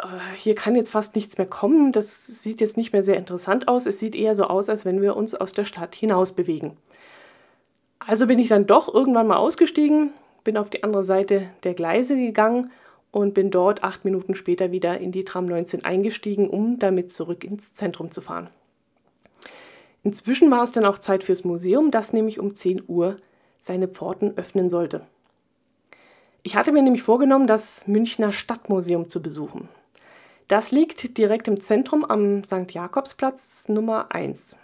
äh, 0.02 0.06
hier 0.36 0.56
kann 0.56 0.76
jetzt 0.76 0.92
fast 0.92 1.16
nichts 1.16 1.38
mehr 1.38 1.48
kommen. 1.48 1.92
Das 1.92 2.26
sieht 2.28 2.62
jetzt 2.62 2.78
nicht 2.78 2.94
mehr 2.94 3.04
sehr 3.04 3.18
interessant 3.18 3.68
aus. 3.68 3.86
Es 3.86 4.00
sieht 4.00 4.16
eher 4.16 4.36
so 4.36 4.46
aus, 4.46 4.70
als 4.70 4.86
wenn 4.86 5.02
wir 5.02 5.16
uns 5.16 5.36
aus 5.36 5.52
der 5.52 5.66
Stadt 5.66 5.96
hinaus 5.96 6.34
bewegen. 6.34 6.78
Also 8.00 8.28
bin 8.28 8.40
ich 8.40 8.48
dann 8.48 8.66
doch 8.66 8.94
irgendwann 8.94 9.28
mal 9.28 9.38
ausgestiegen, 9.38 10.12
bin 10.44 10.58
auf 10.58 10.70
die 10.70 10.84
andere 10.84 11.04
Seite 11.04 11.50
der 11.64 11.74
Gleise 11.74 12.16
gegangen 12.16 12.72
und 13.12 13.34
bin 13.34 13.52
dort 13.52 13.84
acht 13.84 14.06
Minuten 14.06 14.36
später 14.36 14.72
wieder 14.72 15.00
in 15.00 15.12
die 15.12 15.24
Tram 15.24 15.46
19 15.46 15.84
eingestiegen, 15.86 16.50
um 16.50 16.80
damit 16.80 17.12
zurück 17.12 17.44
ins 17.44 17.74
Zentrum 17.74 18.12
zu 18.12 18.22
fahren. 18.22 18.50
Inzwischen 20.04 20.50
war 20.52 20.64
es 20.64 20.72
dann 20.72 20.86
auch 20.86 21.00
Zeit 21.00 21.24
fürs 21.24 21.44
Museum, 21.44 21.92
das 21.92 22.14
nämlich 22.14 22.40
um 22.40 22.56
10 22.56 22.84
Uhr 22.88 23.18
seine 23.62 23.88
Pforten 23.88 24.38
öffnen 24.38 24.70
sollte. 24.70 25.06
Ich 26.42 26.56
hatte 26.56 26.72
mir 26.72 26.82
nämlich 26.82 27.04
vorgenommen, 27.04 27.48
das 27.48 27.88
Münchner 27.88 28.32
Stadtmuseum 28.32 29.10
zu 29.10 29.22
besuchen. 29.22 29.68
Das 30.48 30.72
liegt 30.72 31.18
direkt 31.18 31.48
im 31.48 31.60
Zentrum 31.60 32.06
am 32.06 32.44
St. 32.44 32.72
Jakobsplatz 32.72 33.68
Nummer 33.68 34.08
1. 34.16 34.58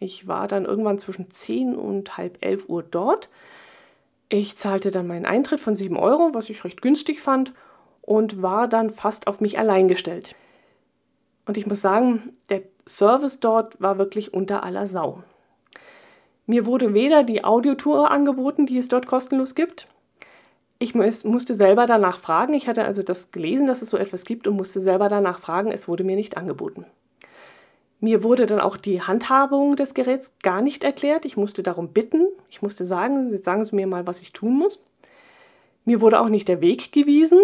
Ich 0.00 0.26
war 0.26 0.48
dann 0.48 0.64
irgendwann 0.64 0.98
zwischen 0.98 1.30
10 1.30 1.76
und 1.76 2.16
halb 2.16 2.38
11 2.44 2.68
Uhr 2.68 2.82
dort. 2.82 3.28
Ich 4.28 4.56
zahlte 4.56 4.90
dann 4.90 5.06
meinen 5.06 5.26
Eintritt 5.26 5.60
von 5.60 5.74
7 5.74 5.96
Euro, 5.96 6.34
was 6.34 6.50
ich 6.50 6.64
recht 6.64 6.82
günstig 6.82 7.20
fand, 7.20 7.52
und 8.10 8.42
war 8.42 8.66
dann 8.66 8.90
fast 8.90 9.28
auf 9.28 9.40
mich 9.40 9.56
allein 9.56 9.86
gestellt. 9.86 10.34
Und 11.46 11.56
ich 11.56 11.68
muss 11.68 11.80
sagen, 11.80 12.32
der 12.48 12.62
Service 12.84 13.38
dort 13.38 13.80
war 13.80 13.98
wirklich 13.98 14.34
unter 14.34 14.64
aller 14.64 14.88
Sau. 14.88 15.22
Mir 16.44 16.66
wurde 16.66 16.92
weder 16.92 17.22
die 17.22 17.44
Audiotour 17.44 18.10
angeboten, 18.10 18.66
die 18.66 18.78
es 18.78 18.88
dort 18.88 19.06
kostenlos 19.06 19.54
gibt, 19.54 19.86
ich 20.80 20.94
musste 20.94 21.54
selber 21.54 21.86
danach 21.86 22.18
fragen. 22.18 22.54
Ich 22.54 22.66
hatte 22.66 22.84
also 22.84 23.04
das 23.04 23.30
gelesen, 23.30 23.68
dass 23.68 23.80
es 23.80 23.90
so 23.90 23.96
etwas 23.96 24.24
gibt 24.24 24.48
und 24.48 24.56
musste 24.56 24.80
selber 24.80 25.08
danach 25.08 25.38
fragen. 25.38 25.70
Es 25.70 25.86
wurde 25.86 26.02
mir 26.02 26.16
nicht 26.16 26.36
angeboten. 26.36 26.86
Mir 28.00 28.24
wurde 28.24 28.46
dann 28.46 28.60
auch 28.60 28.76
die 28.76 29.02
Handhabung 29.02 29.76
des 29.76 29.94
Geräts 29.94 30.32
gar 30.42 30.62
nicht 30.62 30.82
erklärt. 30.82 31.26
Ich 31.26 31.36
musste 31.36 31.62
darum 31.62 31.88
bitten. 31.88 32.26
Ich 32.48 32.60
musste 32.60 32.86
sagen, 32.86 33.30
jetzt 33.30 33.44
sagen 33.44 33.62
Sie 33.62 33.76
mir 33.76 33.86
mal, 33.86 34.08
was 34.08 34.20
ich 34.20 34.32
tun 34.32 34.56
muss. 34.56 34.82
Mir 35.84 36.00
wurde 36.00 36.18
auch 36.18 36.30
nicht 36.30 36.48
der 36.48 36.60
Weg 36.60 36.92
gewiesen. 36.92 37.40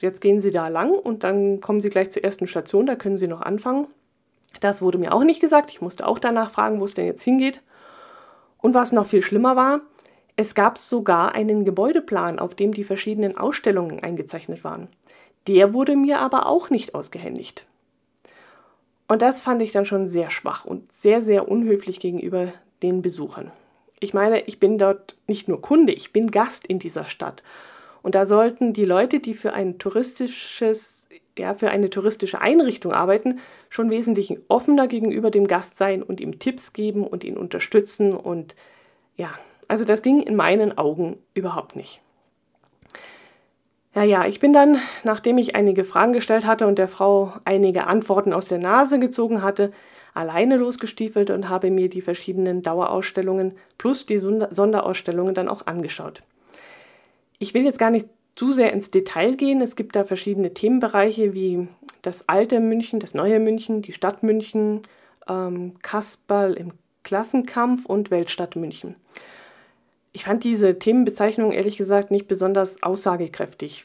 Jetzt 0.00 0.20
gehen 0.20 0.40
Sie 0.40 0.50
da 0.50 0.68
lang 0.68 0.92
und 0.92 1.24
dann 1.24 1.60
kommen 1.60 1.80
Sie 1.80 1.90
gleich 1.90 2.10
zur 2.10 2.24
ersten 2.24 2.46
Station, 2.46 2.86
da 2.86 2.96
können 2.96 3.18
Sie 3.18 3.28
noch 3.28 3.42
anfangen. 3.42 3.86
Das 4.60 4.82
wurde 4.82 4.98
mir 4.98 5.12
auch 5.12 5.24
nicht 5.24 5.40
gesagt. 5.40 5.70
Ich 5.70 5.80
musste 5.80 6.06
auch 6.06 6.18
danach 6.18 6.50
fragen, 6.50 6.80
wo 6.80 6.84
es 6.84 6.94
denn 6.94 7.06
jetzt 7.06 7.22
hingeht. 7.22 7.62
Und 8.58 8.74
was 8.74 8.92
noch 8.92 9.06
viel 9.06 9.22
schlimmer 9.22 9.56
war, 9.56 9.80
es 10.36 10.54
gab 10.54 10.78
sogar 10.78 11.34
einen 11.34 11.64
Gebäudeplan, 11.64 12.38
auf 12.38 12.54
dem 12.54 12.74
die 12.74 12.84
verschiedenen 12.84 13.36
Ausstellungen 13.36 14.02
eingezeichnet 14.02 14.64
waren. 14.64 14.88
Der 15.46 15.74
wurde 15.74 15.96
mir 15.96 16.18
aber 16.18 16.46
auch 16.46 16.70
nicht 16.70 16.94
ausgehändigt. 16.94 17.66
Und 19.06 19.22
das 19.22 19.42
fand 19.42 19.62
ich 19.62 19.72
dann 19.72 19.86
schon 19.86 20.06
sehr 20.06 20.30
schwach 20.30 20.64
und 20.64 20.92
sehr, 20.92 21.20
sehr 21.20 21.48
unhöflich 21.48 22.00
gegenüber 22.00 22.52
den 22.82 23.02
Besuchern. 23.02 23.52
Ich 24.00 24.14
meine, 24.14 24.40
ich 24.42 24.58
bin 24.58 24.78
dort 24.78 25.16
nicht 25.26 25.46
nur 25.46 25.60
Kunde, 25.60 25.92
ich 25.92 26.12
bin 26.12 26.30
Gast 26.30 26.66
in 26.66 26.78
dieser 26.78 27.04
Stadt. 27.04 27.42
Und 28.04 28.14
da 28.14 28.26
sollten 28.26 28.74
die 28.74 28.84
Leute, 28.84 29.18
die 29.18 29.32
für 29.32 29.54
ein 29.54 29.78
touristisches, 29.78 31.08
ja, 31.38 31.54
für 31.54 31.70
eine 31.70 31.88
touristische 31.88 32.38
Einrichtung 32.38 32.92
arbeiten, 32.92 33.38
schon 33.70 33.88
wesentlich 33.88 34.36
offener 34.48 34.88
gegenüber 34.88 35.30
dem 35.30 35.48
Gast 35.48 35.78
sein 35.78 36.02
und 36.02 36.20
ihm 36.20 36.38
Tipps 36.38 36.74
geben 36.74 37.06
und 37.06 37.24
ihn 37.24 37.38
unterstützen. 37.38 38.12
Und 38.12 38.56
ja, 39.16 39.30
also 39.68 39.86
das 39.86 40.02
ging 40.02 40.20
in 40.20 40.36
meinen 40.36 40.76
Augen 40.76 41.16
überhaupt 41.32 41.76
nicht. 41.76 42.02
Ja, 43.94 44.02
ja, 44.02 44.26
ich 44.26 44.38
bin 44.38 44.52
dann, 44.52 44.76
nachdem 45.02 45.38
ich 45.38 45.54
einige 45.56 45.82
Fragen 45.82 46.12
gestellt 46.12 46.44
hatte 46.44 46.66
und 46.66 46.78
der 46.78 46.88
Frau 46.88 47.32
einige 47.46 47.86
Antworten 47.86 48.34
aus 48.34 48.48
der 48.48 48.58
Nase 48.58 48.98
gezogen 48.98 49.40
hatte, 49.40 49.72
alleine 50.12 50.56
losgestiefelt 50.56 51.30
und 51.30 51.48
habe 51.48 51.70
mir 51.70 51.88
die 51.88 52.02
verschiedenen 52.02 52.60
Dauerausstellungen 52.60 53.56
plus 53.78 54.04
die 54.04 54.18
Sonderausstellungen 54.18 55.32
dann 55.34 55.48
auch 55.48 55.66
angeschaut. 55.66 56.22
Ich 57.44 57.54
will 57.54 57.64
jetzt 57.64 57.78
gar 57.78 57.90
nicht 57.90 58.08
zu 58.34 58.52
sehr 58.52 58.72
ins 58.72 58.90
Detail 58.90 59.36
gehen. 59.36 59.60
Es 59.60 59.76
gibt 59.76 59.96
da 59.96 60.04
verschiedene 60.04 60.52
Themenbereiche 60.52 61.34
wie 61.34 61.68
das 62.02 62.28
alte 62.28 62.60
München, 62.60 63.00
das 63.00 63.14
neue 63.14 63.38
München, 63.38 63.80
die 63.82 63.92
Stadt 63.92 64.22
München, 64.22 64.82
ähm, 65.28 65.74
Kasperl 65.82 66.54
im 66.54 66.72
Klassenkampf 67.02 67.86
und 67.86 68.10
Weltstadt 68.10 68.56
München 68.56 68.96
ich 70.14 70.24
fand 70.24 70.44
diese 70.44 70.78
Themenbezeichnung 70.78 71.52
ehrlich 71.52 71.76
gesagt 71.76 72.10
nicht 72.10 72.28
besonders 72.28 72.82
aussagekräftig. 72.82 73.84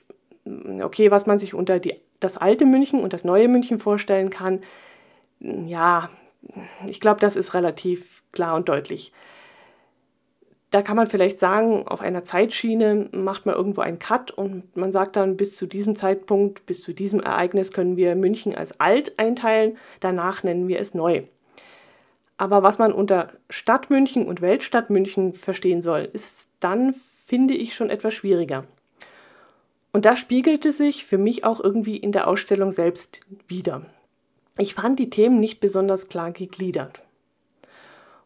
Okay, 0.80 1.12
was 1.12 1.26
man 1.26 1.40
sich 1.40 1.56
unter 1.56 1.80
die, 1.80 1.96
das 2.20 2.38
alte 2.38 2.66
München 2.66 3.02
und 3.02 3.14
das 3.14 3.24
neue 3.24 3.48
München 3.48 3.80
vorstellen 3.80 4.30
kann, 4.30 4.62
ja, 5.40 6.10
ich 6.88 7.00
glaube, 7.00 7.20
das 7.20 7.36
ist 7.36 7.56
relativ 7.56 8.24
klar 8.32 8.56
und 8.56 8.70
deutlich. 8.70 9.12
Da 10.72 10.84
kann 10.84 10.96
man 10.96 11.08
vielleicht 11.08 11.40
sagen, 11.40 11.88
auf 11.88 12.02
einer 12.02 12.24
Zeitschiene 12.24 13.10
macht 13.12 13.48
man 13.48 13.56
irgendwo 13.56 13.82
einen 13.82 13.98
Cut 13.98 14.30
und 14.30 14.76
man 14.78 14.92
sagt 14.92 15.16
dann, 15.16 15.36
bis 15.36 15.56
zu 15.56 15.66
diesem 15.66 15.96
Zeitpunkt, 15.96 16.66
bis 16.68 16.84
zu 16.84 16.94
diesem 16.94 17.22
Ereignis 17.22 17.72
können 17.72 17.98
wir 17.98 18.16
München 18.16 18.54
als 18.54 18.80
alt 18.80 19.18
einteilen, 19.18 19.78
danach 20.00 20.44
nennen 20.44 20.68
wir 20.68 20.80
es 20.80 20.94
neu. 20.94 21.24
Aber 22.38 22.62
was 22.64 22.78
man 22.78 22.94
unter 22.94 23.34
Stadt 23.50 23.90
München 23.90 24.28
und 24.28 24.42
Weltstadt 24.42 24.90
München 24.90 25.34
verstehen 25.34 25.82
soll, 25.82 26.08
ist 26.14 26.48
dann, 26.60 26.94
finde 27.26 27.56
ich, 27.56 27.76
schon 27.76 27.90
etwas 27.90 28.14
schwieriger. 28.14 28.66
Und 29.92 30.06
das 30.06 30.20
spiegelte 30.20 30.72
sich 30.72 31.04
für 31.04 31.18
mich 31.18 31.44
auch 31.44 31.60
irgendwie 31.60 31.98
in 31.98 32.12
der 32.12 32.28
Ausstellung 32.28 32.72
selbst 32.72 33.22
wieder. 33.48 33.82
Ich 34.58 34.76
fand 34.76 35.00
die 35.00 35.10
Themen 35.10 35.40
nicht 35.40 35.60
besonders 35.60 36.10
klar 36.10 36.32
gegliedert. 36.32 37.02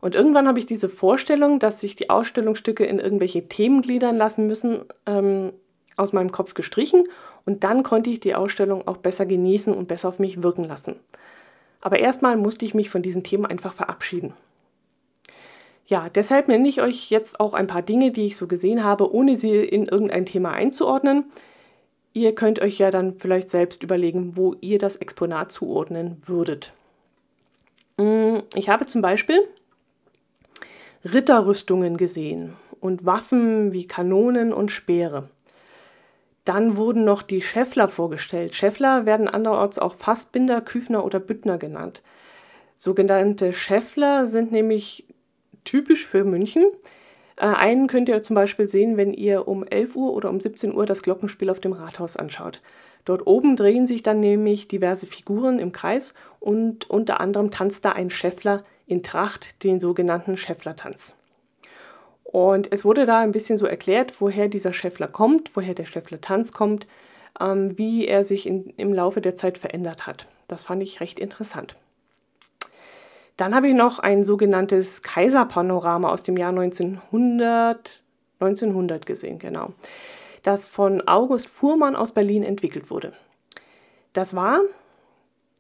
Und 0.04 0.16
irgendwann 0.16 0.50
habe 0.50 0.60
ich 0.60 0.66
diese 0.66 0.90
Vorstellung, 0.90 1.60
dass 1.60 1.80
sich 1.80 1.96
die 1.96 2.10
Ausstellungsstücke 2.10 2.84
in 2.84 3.00
irgendwelche 3.00 3.48
Themen 3.48 3.82
gliedern 3.82 4.18
lassen 4.18 4.48
müssen, 4.48 4.82
ähm, 5.06 5.54
aus 5.96 6.12
meinem 6.12 6.30
Kopf 6.30 6.56
gestrichen 6.56 7.06
und 7.46 7.64
dann 7.64 7.84
konnte 7.84 8.10
ich 8.10 8.20
die 8.20 8.36
Ausstellung 8.36 8.86
auch 8.86 8.98
besser 8.98 9.26
genießen 9.26 9.74
und 9.74 9.88
besser 9.88 10.10
auf 10.10 10.20
mich 10.20 10.44
wirken 10.44 10.66
lassen. 10.66 10.98
Aber 11.80 12.00
erstmal 12.00 12.36
musste 12.36 12.66
ich 12.66 12.74
mich 12.74 12.90
von 12.90 13.02
diesen 13.02 13.24
Themen 13.24 13.46
einfach 13.46 13.72
verabschieden. 13.72 14.34
Ja, 15.86 16.10
deshalb 16.10 16.50
nenne 16.50 16.68
ich 16.68 16.82
euch 16.82 17.10
jetzt 17.10 17.40
auch 17.40 17.54
ein 17.54 17.68
paar 17.68 17.82
Dinge, 17.82 18.12
die 18.12 18.26
ich 18.26 18.36
so 18.36 18.46
gesehen 18.46 18.84
habe, 18.84 19.10
ohne 19.14 19.38
sie 19.38 19.56
in 19.56 19.88
irgendein 19.88 20.26
Thema 20.26 20.52
einzuordnen. 20.52 21.32
Ihr 22.12 22.36
könnt 22.36 22.60
euch 22.60 22.78
ja 22.78 22.92
dann 22.92 23.14
vielleicht 23.14 23.50
selbst 23.50 23.84
überlegen, 23.84 24.36
wo 24.36 24.54
ihr 24.60 24.80
das 24.80 24.98
Exponat 24.98 25.54
zuordnen 25.54 26.22
würdet. 26.26 26.74
Mm, 27.96 28.40
ich 28.54 28.68
habe 28.68 28.86
zum 28.86 29.02
Beispiel 29.02 29.40
Ritterrüstungen 31.06 31.98
gesehen 31.98 32.54
und 32.80 33.06
Waffen 33.06 33.74
wie 33.74 33.88
Kanonen 33.88 34.54
und 34.54 34.72
Speere. 34.72 35.30
Dann 36.46 36.78
wurden 36.78 37.06
noch 37.06 37.22
die 37.22 37.42
Schäffler 37.42 37.88
vorgestellt. 37.88 38.56
Schäffler 38.56 39.06
werden 39.06 39.28
anderorts 39.28 39.80
auch 39.80 39.94
Fassbinder, 39.94 40.62
Küfner 40.62 41.06
oder 41.06 41.20
Büttner 41.20 41.58
genannt. 41.58 42.02
Sogenannte 42.78 43.54
Schäffler 43.54 44.28
sind 44.28 44.52
nämlich 44.52 45.06
typisch 45.64 46.06
für 46.06 46.26
München. 46.26 46.66
Äh, 47.38 47.46
einen 47.46 47.88
könnt 47.88 48.10
ihr 48.10 48.24
zum 48.24 48.36
Beispiel 48.36 48.68
sehen, 48.68 48.98
wenn 48.98 49.14
ihr 49.14 49.48
um 49.48 49.66
11 49.66 49.96
Uhr 49.96 50.14
oder 50.14 50.30
um 50.30 50.40
17 50.42 50.74
Uhr 50.74 50.86
das 50.86 51.02
Glockenspiel 51.02 51.50
auf 51.50 51.62
dem 51.62 51.72
Rathaus 51.72 52.18
anschaut. 52.18 52.62
Dort 53.06 53.28
oben 53.28 53.56
drehen 53.56 53.88
sich 53.88 54.04
dann 54.04 54.20
nämlich 54.20 54.68
diverse 54.68 55.06
Figuren 55.06 55.60
im 55.60 55.72
Kreis 55.72 56.14
und 56.40 56.90
unter 56.90 57.20
anderem 57.20 57.52
tanzt 57.52 57.86
da 57.86 57.92
ein 57.92 58.10
Schäffler 58.10 58.64
in 58.94 59.04
Tracht, 59.04 59.64
den 59.64 59.80
sogenannten 59.80 60.38
Schäfflertanz. 60.38 61.16
Und 62.24 62.72
es 62.72 62.86
wurde 62.86 63.06
da 63.06 63.20
ein 63.20 63.32
bisschen 63.32 63.58
so 63.58 63.66
erklärt, 63.66 64.20
woher 64.22 64.48
dieser 64.48 64.74
Schäffler 64.74 65.08
kommt, 65.08 65.56
woher 65.56 65.74
der 65.74 65.86
Schäffler-Tanz 65.86 66.54
kommt, 66.54 66.88
ähm, 67.40 67.78
wie 67.78 68.08
er 68.08 68.24
sich 68.24 68.48
in, 68.48 68.74
im 68.78 68.94
Laufe 68.94 69.22
der 69.22 69.36
Zeit 69.36 69.58
verändert 69.58 70.08
hat. 70.08 70.28
Das 70.48 70.64
fand 70.64 70.82
ich 70.82 71.00
recht 71.00 71.20
interessant. 71.20 71.76
Dann 73.38 73.56
habe 73.56 73.68
ich 73.68 73.76
noch 73.76 74.00
ein 74.00 74.24
sogenanntes 74.24 75.02
Kaiserpanorama 75.02 76.10
aus 76.10 76.24
dem 76.24 76.38
Jahr 76.38 76.50
1900, 76.50 78.02
1900 78.40 79.06
gesehen, 79.06 79.40
genau, 79.40 79.74
das 80.44 80.68
von 80.68 81.08
August 81.08 81.50
Fuhrmann 81.50 81.96
aus 81.96 82.12
Berlin 82.12 82.44
entwickelt 82.44 82.92
wurde. 82.92 83.14
Das 84.14 84.36
war, 84.36 84.62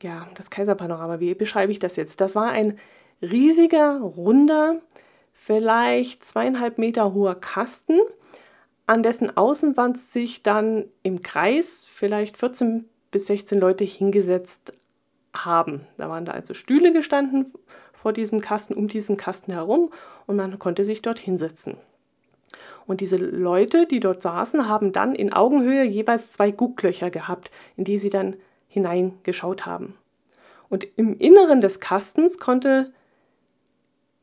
ja, 0.01 0.27
das 0.35 0.49
Kaiserpanorama, 0.49 1.19
wie 1.19 1.33
beschreibe 1.33 1.71
ich 1.71 1.79
das 1.79 1.95
jetzt? 1.95 2.21
Das 2.21 2.35
war 2.35 2.49
ein 2.49 2.77
riesiger, 3.23 3.99
runder, 3.99 4.79
vielleicht 5.33 6.25
zweieinhalb 6.25 6.77
Meter 6.77 7.13
hoher 7.13 7.35
Kasten, 7.35 7.99
an 8.85 9.01
dessen 9.01 9.35
Außenwand 9.35 9.97
sich 9.97 10.43
dann 10.43 10.85
im 11.03 11.21
Kreis 11.21 11.87
vielleicht 11.89 12.37
14 12.37 12.85
bis 13.11 13.27
16 13.27 13.59
Leute 13.59 13.83
hingesetzt 13.83 14.73
haben. 15.33 15.87
Da 15.97 16.09
waren 16.09 16.25
da 16.25 16.33
also 16.33 16.53
Stühle 16.53 16.91
gestanden 16.91 17.51
vor 17.93 18.13
diesem 18.13 18.41
Kasten, 18.41 18.73
um 18.73 18.87
diesen 18.87 19.17
Kasten 19.17 19.53
herum 19.53 19.89
und 20.27 20.35
man 20.35 20.59
konnte 20.59 20.83
sich 20.85 21.01
dort 21.01 21.19
hinsetzen. 21.19 21.77
Und 22.85 22.99
diese 22.99 23.17
Leute, 23.17 23.87
die 23.87 24.01
dort 24.01 24.21
saßen, 24.21 24.67
haben 24.67 24.91
dann 24.91 25.15
in 25.15 25.31
Augenhöhe 25.31 25.83
jeweils 25.83 26.29
zwei 26.31 26.51
Gucklöcher 26.51 27.09
gehabt, 27.09 27.49
in 27.77 27.85
die 27.85 27.97
sie 27.97 28.09
dann 28.09 28.35
hineingeschaut 28.67 29.65
haben. 29.65 29.95
Und 30.69 30.85
im 30.97 31.17
Inneren 31.17 31.61
des 31.61 31.79
Kastens 31.79 32.39
konnte 32.39 32.91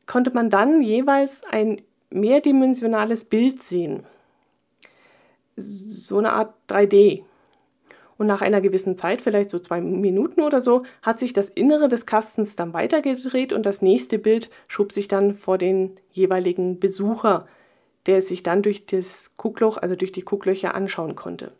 konnte 0.05 0.31
man 0.31 0.49
dann 0.49 0.81
jeweils 0.81 1.43
ein 1.49 1.81
mehrdimensionales 2.09 3.23
Bild 3.23 3.61
sehen. 3.61 4.03
So 5.55 6.17
eine 6.17 6.33
Art 6.33 6.53
3D. 6.69 7.23
Und 8.17 8.27
nach 8.27 8.41
einer 8.41 8.61
gewissen 8.61 8.97
Zeit, 8.97 9.21
vielleicht 9.21 9.49
so 9.49 9.57
zwei 9.57 9.81
Minuten 9.81 10.41
oder 10.41 10.61
so, 10.61 10.83
hat 11.01 11.19
sich 11.19 11.33
das 11.33 11.49
Innere 11.49 11.87
des 11.87 12.05
Kastens 12.05 12.55
dann 12.55 12.73
weitergedreht 12.73 13.51
und 13.51 13.65
das 13.65 13.81
nächste 13.81 14.19
Bild 14.19 14.51
schob 14.67 14.91
sich 14.91 15.07
dann 15.07 15.33
vor 15.33 15.57
den 15.57 15.97
jeweiligen 16.11 16.79
Besucher, 16.79 17.47
der 18.05 18.21
sich 18.21 18.43
dann 18.43 18.61
durch 18.61 18.85
das 18.85 19.35
Guckloch, 19.37 19.77
also 19.77 19.95
durch 19.95 20.11
die 20.11 20.21
Gucklöcher 20.21 20.75
anschauen 20.75 21.15
konnte. 21.15 21.51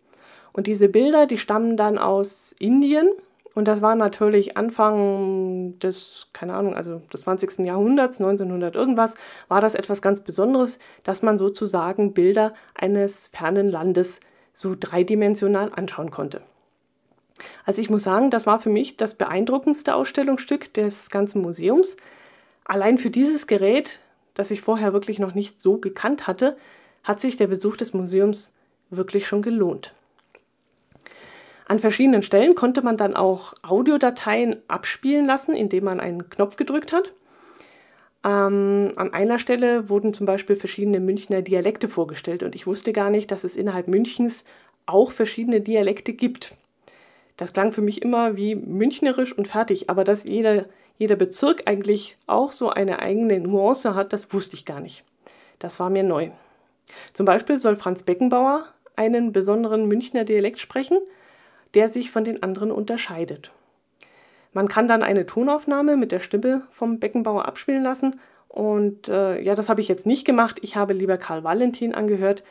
Und 0.53 0.67
diese 0.67 0.89
Bilder, 0.89 1.25
die 1.25 1.37
stammen 1.37 1.77
dann 1.77 1.97
aus 1.97 2.53
Indien 2.59 3.09
und 3.53 3.67
das 3.67 3.81
war 3.81 3.95
natürlich 3.95 4.55
Anfang 4.55 5.77
des, 5.79 6.27
keine 6.31 6.53
Ahnung, 6.53 6.73
also 6.73 7.01
des 7.13 7.21
20. 7.21 7.59
Jahrhunderts, 7.65 8.21
1900 8.21 8.75
irgendwas, 8.75 9.15
war 9.49 9.59
das 9.59 9.75
etwas 9.75 10.01
ganz 10.01 10.21
Besonderes, 10.21 10.79
dass 11.03 11.21
man 11.21 11.37
sozusagen 11.37 12.13
Bilder 12.13 12.53
eines 12.75 13.27
fernen 13.27 13.69
Landes 13.69 14.21
so 14.53 14.75
dreidimensional 14.79 15.71
anschauen 15.75 16.11
konnte. 16.11 16.41
Also 17.65 17.81
ich 17.81 17.89
muss 17.89 18.03
sagen, 18.03 18.29
das 18.29 18.45
war 18.45 18.59
für 18.59 18.69
mich 18.69 18.97
das 18.97 19.15
beeindruckendste 19.15 19.95
Ausstellungsstück 19.95 20.73
des 20.73 21.09
ganzen 21.09 21.41
Museums. 21.41 21.97
Allein 22.63 22.97
für 22.97 23.09
dieses 23.09 23.47
Gerät, 23.47 23.99
das 24.33 24.51
ich 24.51 24.61
vorher 24.61 24.93
wirklich 24.93 25.19
noch 25.19 25.33
nicht 25.33 25.59
so 25.59 25.77
gekannt 25.77 26.27
hatte, 26.27 26.55
hat 27.03 27.19
sich 27.19 27.35
der 27.35 27.47
Besuch 27.47 27.77
des 27.77 27.93
Museums 27.93 28.53
wirklich 28.91 29.27
schon 29.27 29.41
gelohnt. 29.41 29.93
An 31.71 31.79
verschiedenen 31.79 32.21
Stellen 32.21 32.53
konnte 32.53 32.81
man 32.81 32.97
dann 32.97 33.15
auch 33.15 33.53
Audiodateien 33.63 34.57
abspielen 34.67 35.25
lassen, 35.25 35.55
indem 35.55 35.85
man 35.85 36.01
einen 36.01 36.29
Knopf 36.29 36.57
gedrückt 36.57 36.91
hat. 36.91 37.13
Ähm, 38.25 38.91
an 38.97 39.13
einer 39.13 39.39
Stelle 39.39 39.87
wurden 39.87 40.13
zum 40.13 40.25
Beispiel 40.25 40.57
verschiedene 40.57 40.99
Münchner 40.99 41.41
Dialekte 41.41 41.87
vorgestellt 41.87 42.43
und 42.43 42.55
ich 42.55 42.67
wusste 42.67 42.91
gar 42.91 43.09
nicht, 43.09 43.31
dass 43.31 43.45
es 43.45 43.55
innerhalb 43.55 43.87
Münchens 43.87 44.43
auch 44.85 45.11
verschiedene 45.11 45.61
Dialekte 45.61 46.11
gibt. 46.11 46.55
Das 47.37 47.53
klang 47.53 47.71
für 47.71 47.81
mich 47.81 48.01
immer 48.01 48.35
wie 48.35 48.53
münchnerisch 48.55 49.31
und 49.31 49.47
fertig, 49.47 49.89
aber 49.89 50.03
dass 50.03 50.25
jeder, 50.25 50.65
jeder 50.97 51.15
Bezirk 51.15 51.63
eigentlich 51.67 52.17
auch 52.27 52.51
so 52.51 52.69
eine 52.69 52.99
eigene 52.99 53.39
Nuance 53.39 53.95
hat, 53.95 54.11
das 54.11 54.33
wusste 54.33 54.57
ich 54.57 54.65
gar 54.65 54.81
nicht. 54.81 55.05
Das 55.59 55.79
war 55.79 55.89
mir 55.89 56.03
neu. 56.03 56.31
Zum 57.13 57.25
Beispiel 57.25 57.61
soll 57.61 57.77
Franz 57.77 58.03
Beckenbauer 58.03 58.65
einen 58.97 59.31
besonderen 59.31 59.87
Münchner 59.87 60.25
Dialekt 60.25 60.59
sprechen, 60.59 60.97
der 61.73 61.89
sich 61.89 62.11
von 62.11 62.23
den 62.23 62.43
anderen 62.43 62.71
unterscheidet. 62.71 63.51
Man 64.53 64.67
kann 64.67 64.87
dann 64.87 65.03
eine 65.03 65.25
Tonaufnahme 65.25 65.95
mit 65.95 66.11
der 66.11 66.19
Stimme 66.19 66.63
vom 66.71 66.99
Beckenbauer 66.99 67.45
abspielen 67.45 67.83
lassen. 67.83 68.19
Und 68.47 69.07
äh, 69.07 69.39
ja, 69.41 69.55
das 69.55 69.69
habe 69.69 69.79
ich 69.79 69.87
jetzt 69.87 70.05
nicht 70.05 70.25
gemacht. 70.25 70.59
Ich 70.61 70.75
habe 70.75 70.93
lieber 70.93 71.17
Karl 71.17 71.43
Valentin 71.43 71.93
angehört. 71.95 72.43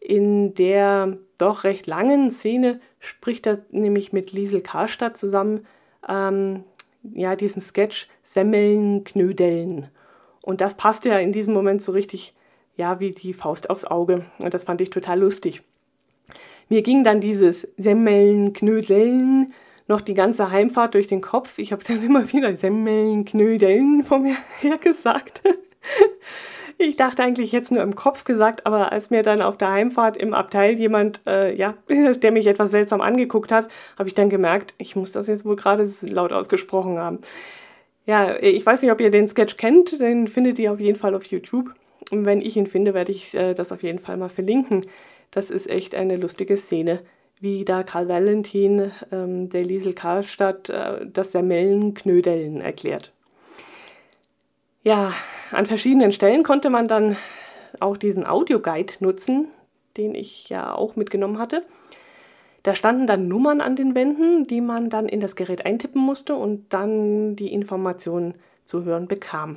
In 0.00 0.54
der 0.54 1.16
doch 1.38 1.64
recht 1.64 1.86
langen 1.86 2.30
Szene 2.30 2.80
spricht 2.98 3.46
er 3.46 3.64
nämlich 3.70 4.12
mit 4.12 4.32
Liesel 4.32 4.60
Karstadt 4.60 5.16
zusammen 5.16 5.66
ähm, 6.08 6.64
ja, 7.12 7.36
diesen 7.36 7.62
Sketch 7.62 8.08
Semmeln, 8.22 9.04
Knödeln. 9.04 9.88
Und 10.42 10.60
das 10.60 10.76
passt 10.76 11.04
ja 11.04 11.18
in 11.18 11.32
diesem 11.32 11.54
Moment 11.54 11.82
so 11.82 11.92
richtig, 11.92 12.34
ja, 12.76 13.00
wie 13.00 13.12
die 13.12 13.32
Faust 13.32 13.70
aufs 13.70 13.84
Auge. 13.84 14.24
Und 14.38 14.54
das 14.54 14.64
fand 14.64 14.80
ich 14.80 14.90
total 14.90 15.20
lustig. 15.20 15.62
Mir 16.74 16.82
ging 16.82 17.04
dann 17.04 17.20
dieses 17.20 17.68
Semmeln, 17.76 18.52
Knödeln 18.52 19.52
noch 19.86 20.00
die 20.00 20.14
ganze 20.14 20.50
Heimfahrt 20.50 20.94
durch 20.94 21.06
den 21.06 21.20
Kopf. 21.20 21.60
Ich 21.60 21.70
habe 21.70 21.84
dann 21.84 22.02
immer 22.02 22.32
wieder 22.32 22.56
Semmeln, 22.56 23.24
Knödeln 23.24 24.02
vor 24.02 24.18
mir 24.18 24.34
her 24.60 24.78
gesagt. 24.78 25.42
Ich 26.76 26.96
dachte 26.96 27.22
eigentlich 27.22 27.52
jetzt 27.52 27.70
nur 27.70 27.80
im 27.80 27.94
Kopf 27.94 28.24
gesagt, 28.24 28.66
aber 28.66 28.90
als 28.90 29.10
mir 29.10 29.22
dann 29.22 29.40
auf 29.40 29.56
der 29.56 29.70
Heimfahrt 29.70 30.16
im 30.16 30.34
Abteil 30.34 30.74
jemand, 30.76 31.20
äh, 31.28 31.54
ja, 31.54 31.74
der 31.88 32.32
mich 32.32 32.48
etwas 32.48 32.72
seltsam 32.72 33.00
angeguckt 33.00 33.52
hat, 33.52 33.68
habe 33.96 34.08
ich 34.08 34.16
dann 34.16 34.28
gemerkt, 34.28 34.74
ich 34.76 34.96
muss 34.96 35.12
das 35.12 35.28
jetzt 35.28 35.44
wohl 35.44 35.54
gerade 35.54 35.88
laut 36.00 36.32
ausgesprochen 36.32 36.98
haben. 36.98 37.20
Ja, 38.04 38.34
ich 38.40 38.66
weiß 38.66 38.82
nicht, 38.82 38.90
ob 38.90 39.00
ihr 39.00 39.12
den 39.12 39.28
Sketch 39.28 39.58
kennt, 39.58 40.00
den 40.00 40.26
findet 40.26 40.58
ihr 40.58 40.72
auf 40.72 40.80
jeden 40.80 40.98
Fall 40.98 41.14
auf 41.14 41.26
YouTube. 41.26 41.72
Und 42.10 42.24
wenn 42.24 42.40
ich 42.40 42.56
ihn 42.56 42.66
finde, 42.66 42.94
werde 42.94 43.12
ich 43.12 43.32
äh, 43.32 43.54
das 43.54 43.70
auf 43.70 43.84
jeden 43.84 44.00
Fall 44.00 44.16
mal 44.16 44.28
verlinken. 44.28 44.84
Das 45.34 45.50
ist 45.50 45.68
echt 45.68 45.96
eine 45.96 46.16
lustige 46.16 46.56
Szene, 46.56 47.00
wie 47.40 47.64
da 47.64 47.82
Karl 47.82 48.08
Valentin 48.08 48.92
ähm, 49.10 49.48
der 49.48 49.64
Liesel 49.64 49.92
Karlstadt 49.92 50.70
äh, 50.70 51.04
das 51.12 51.32
Semmellenknödeln 51.32 52.60
erklärt. 52.60 53.12
Ja, 54.84 55.12
an 55.50 55.66
verschiedenen 55.66 56.12
Stellen 56.12 56.44
konnte 56.44 56.70
man 56.70 56.86
dann 56.86 57.16
auch 57.80 57.96
diesen 57.96 58.24
Audioguide 58.24 58.94
nutzen, 59.00 59.48
den 59.96 60.14
ich 60.14 60.50
ja 60.50 60.72
auch 60.72 60.94
mitgenommen 60.94 61.40
hatte. 61.40 61.64
Da 62.62 62.76
standen 62.76 63.08
dann 63.08 63.26
Nummern 63.26 63.60
an 63.60 63.74
den 63.74 63.96
Wänden, 63.96 64.46
die 64.46 64.60
man 64.60 64.88
dann 64.88 65.08
in 65.08 65.18
das 65.18 65.34
Gerät 65.34 65.66
eintippen 65.66 66.00
musste 66.00 66.36
und 66.36 66.72
dann 66.72 67.34
die 67.34 67.52
Informationen 67.52 68.34
zu 68.64 68.84
hören 68.84 69.08
bekam. 69.08 69.56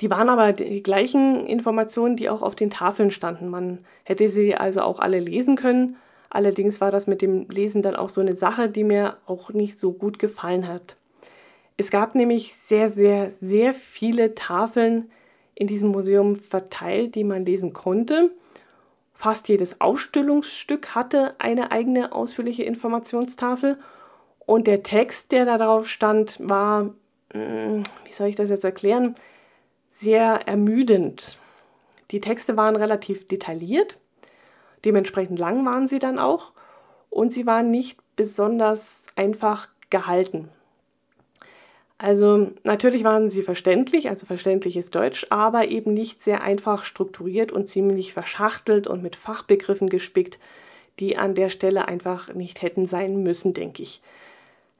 Die 0.00 0.10
waren 0.10 0.28
aber 0.28 0.52
die 0.52 0.82
gleichen 0.82 1.46
Informationen, 1.46 2.16
die 2.16 2.30
auch 2.30 2.42
auf 2.42 2.54
den 2.54 2.70
Tafeln 2.70 3.10
standen. 3.10 3.48
Man 3.48 3.84
hätte 4.04 4.28
sie 4.28 4.54
also 4.54 4.80
auch 4.80 4.98
alle 4.98 5.20
lesen 5.20 5.56
können. 5.56 5.96
Allerdings 6.30 6.80
war 6.80 6.90
das 6.90 7.06
mit 7.06 7.22
dem 7.22 7.48
Lesen 7.50 7.82
dann 7.82 7.96
auch 7.96 8.08
so 8.08 8.20
eine 8.20 8.34
Sache, 8.34 8.68
die 8.68 8.84
mir 8.84 9.16
auch 9.26 9.52
nicht 9.52 9.78
so 9.78 9.92
gut 9.92 10.18
gefallen 10.18 10.66
hat. 10.68 10.96
Es 11.76 11.90
gab 11.90 12.14
nämlich 12.14 12.54
sehr, 12.54 12.88
sehr, 12.88 13.32
sehr 13.40 13.74
viele 13.74 14.34
Tafeln 14.34 15.10
in 15.54 15.66
diesem 15.66 15.90
Museum 15.90 16.36
verteilt, 16.36 17.14
die 17.14 17.24
man 17.24 17.44
lesen 17.44 17.72
konnte. 17.72 18.30
Fast 19.12 19.48
jedes 19.48 19.80
Ausstellungsstück 19.80 20.94
hatte 20.94 21.34
eine 21.38 21.72
eigene 21.72 22.12
ausführliche 22.12 22.62
Informationstafel 22.62 23.76
und 24.46 24.66
der 24.66 24.82
Text, 24.82 25.32
der 25.32 25.44
da 25.44 25.58
drauf 25.58 25.88
stand, 25.88 26.38
war, 26.40 26.90
hm, 27.32 27.82
wie 28.04 28.12
soll 28.12 28.28
ich 28.28 28.36
das 28.36 28.50
jetzt 28.50 28.64
erklären, 28.64 29.16
sehr 30.00 30.48
ermüdend. 30.48 31.36
Die 32.10 32.20
Texte 32.20 32.56
waren 32.56 32.74
relativ 32.74 33.28
detailliert, 33.28 33.98
dementsprechend 34.84 35.38
lang 35.38 35.64
waren 35.66 35.86
sie 35.86 35.98
dann 35.98 36.18
auch 36.18 36.52
und 37.10 37.32
sie 37.32 37.44
waren 37.44 37.70
nicht 37.70 37.98
besonders 38.16 39.04
einfach 39.14 39.68
gehalten. 39.90 40.48
Also 41.98 42.50
natürlich 42.64 43.04
waren 43.04 43.28
sie 43.28 43.42
verständlich, 43.42 44.08
also 44.08 44.24
verständliches 44.24 44.90
Deutsch, 44.90 45.26
aber 45.28 45.68
eben 45.68 45.92
nicht 45.92 46.22
sehr 46.22 46.42
einfach 46.42 46.84
strukturiert 46.84 47.52
und 47.52 47.68
ziemlich 47.68 48.14
verschachtelt 48.14 48.86
und 48.86 49.02
mit 49.02 49.16
Fachbegriffen 49.16 49.90
gespickt, 49.90 50.38
die 50.98 51.18
an 51.18 51.34
der 51.34 51.50
Stelle 51.50 51.88
einfach 51.88 52.32
nicht 52.32 52.62
hätten 52.62 52.86
sein 52.86 53.22
müssen, 53.22 53.52
denke 53.52 53.82
ich. 53.82 54.00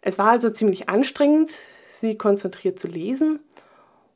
Es 0.00 0.18
war 0.18 0.30
also 0.30 0.48
ziemlich 0.48 0.88
anstrengend, 0.88 1.52
sie 1.98 2.16
konzentriert 2.16 2.78
zu 2.78 2.88
lesen 2.88 3.40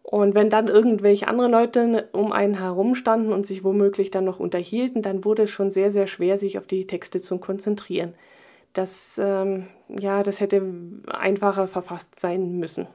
und 0.05 0.35
wenn 0.35 0.51
dann 0.51 0.69
irgendwelche 0.69 1.27
andere 1.29 1.49
Leute 1.49 2.11
um 2.13 2.31
einen 2.31 2.59
herum 2.59 2.95
standen 2.95 3.33
und 3.33 3.47
sich 3.47 3.65
womöglich 3.65 4.11
dann 4.11 4.27
noch 4.27 4.39
unterhielten, 4.39 5.01
dann 5.01 5.25
wurde 5.25 5.45
es 5.45 5.51
schon 5.51 5.71
sehr, 5.71 5.91
sehr 5.91 6.07
schwer, 6.07 6.39
sich 6.39 6.59
auf 6.59 6.67
die 6.67 6.87
Texte 6.87 7.23
zu 7.23 7.39
konzentrieren. 7.39 8.13
Das, 8.75 9.19
ähm, 9.23 9.67
ja, 9.89 10.23
das 10.23 10.41
hätte 10.41 10.63
einfacher 11.09 11.69
verfasst 11.69 12.21
sein 12.21 12.59
müssen. 12.59 12.87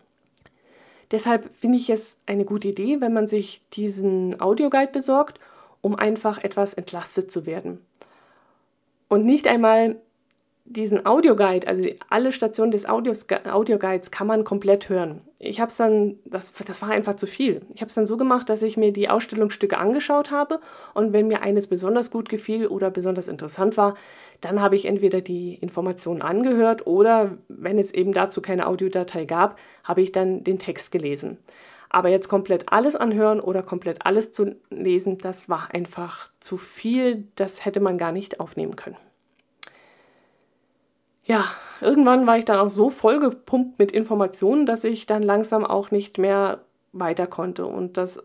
Deshalb 1.10 1.50
finde 1.56 1.80
ich 1.80 1.89
es 1.89 2.15
eine 2.28 2.45
gute 2.45 2.67
Idee, 2.67 3.02
wenn 3.02 3.13
man 3.13 3.26
sich 3.26 3.63
diesen 3.74 4.39
Audioguide 4.39 4.91
besorgt, 4.91 5.39
um 5.82 5.95
einfach 5.95 6.43
etwas 6.43 6.76
entlastet 6.76 7.32
zu 7.32 7.48
werden. 7.48 7.84
Und 9.08 9.26
nicht 9.26 9.48
einmal 9.48 9.95
diesen 10.69 11.05
Audioguide, 11.05 11.67
also 11.67 11.89
alle 12.10 12.32
Stationen 12.32 12.71
des 12.71 12.88
Audios, 12.88 13.25
Audioguides 13.45 14.12
kann 14.12 14.27
man 14.27 14.43
komplett 14.43 14.88
hören. 14.88 15.21
Ich 15.39 15.60
habe 15.60 15.69
es 15.69 15.77
dann, 15.77 16.19
das, 16.25 16.53
das 16.53 16.82
war 16.84 16.89
einfach 16.89 17.15
zu 17.15 17.25
viel. 17.25 17.62
Ich 17.73 17.82
habe 17.82 17.89
es 17.89 17.95
dann 17.95 18.05
so 18.05 18.17
gemacht, 18.17 18.49
dass 18.49 18.62
ich 18.62 18.77
mir 18.77 18.93
die 18.93 19.10
Ausstellungsstücke 19.10 19.79
angeschaut 19.79 20.29
habe 20.29 20.60
und 20.93 21.12
wenn 21.12 21.27
mir 21.27 21.41
eines 21.41 21.65
besonders 21.67 22.12
gut 22.12 22.29
gefiel 22.29 22.67
oder 22.67 22.91
besonders 22.91 23.27
interessant 23.27 23.77
war, 23.77 23.95
dann 24.41 24.62
habe 24.62 24.75
ich 24.75 24.86
entweder 24.86 25.21
die 25.21 25.55
Informationen 25.55 26.21
angehört 26.21 26.86
oder 26.86 27.38
wenn 27.47 27.79
es 27.79 27.91
eben 27.91 28.13
dazu 28.13 28.41
keine 28.41 28.67
Audiodatei 28.67 29.25
gab, 29.25 29.58
habe 29.84 30.01
ich 30.01 30.12
dann 30.12 30.43
den 30.43 30.60
Text 30.60 30.91
gelesen. 30.91 31.38
Aber 31.89 32.10
jetzt 32.10 32.27
komplett 32.27 32.71
alles 32.71 32.95
anhören 32.95 33.39
oder 33.39 33.63
komplett 33.63 34.05
alles 34.05 34.32
zu 34.32 34.55
lesen, 34.69 35.17
das 35.17 35.49
war 35.49 35.73
einfach 35.73 36.29
zu 36.39 36.58
viel, 36.58 37.27
das 37.36 37.65
hätte 37.65 37.79
man 37.79 37.97
gar 37.97 38.12
nicht 38.12 38.39
aufnehmen 38.39 38.75
können 38.75 38.97
ja, 41.30 41.46
irgendwann 41.80 42.26
war 42.26 42.39
ich 42.39 42.46
dann 42.46 42.58
auch 42.58 42.72
so 42.72 42.89
vollgepumpt 42.89 43.78
mit 43.78 43.92
Informationen, 43.92 44.65
dass 44.65 44.84
ich 44.84 45.06
dann 45.06 45.22
langsam 45.22 45.63
auch 45.63 45.92
nicht 45.92 46.18
mehr 46.18 46.62
weiter 46.92 47.28
konnte. 47.28 47.68
Und 47.68 47.98
das, 47.98 48.20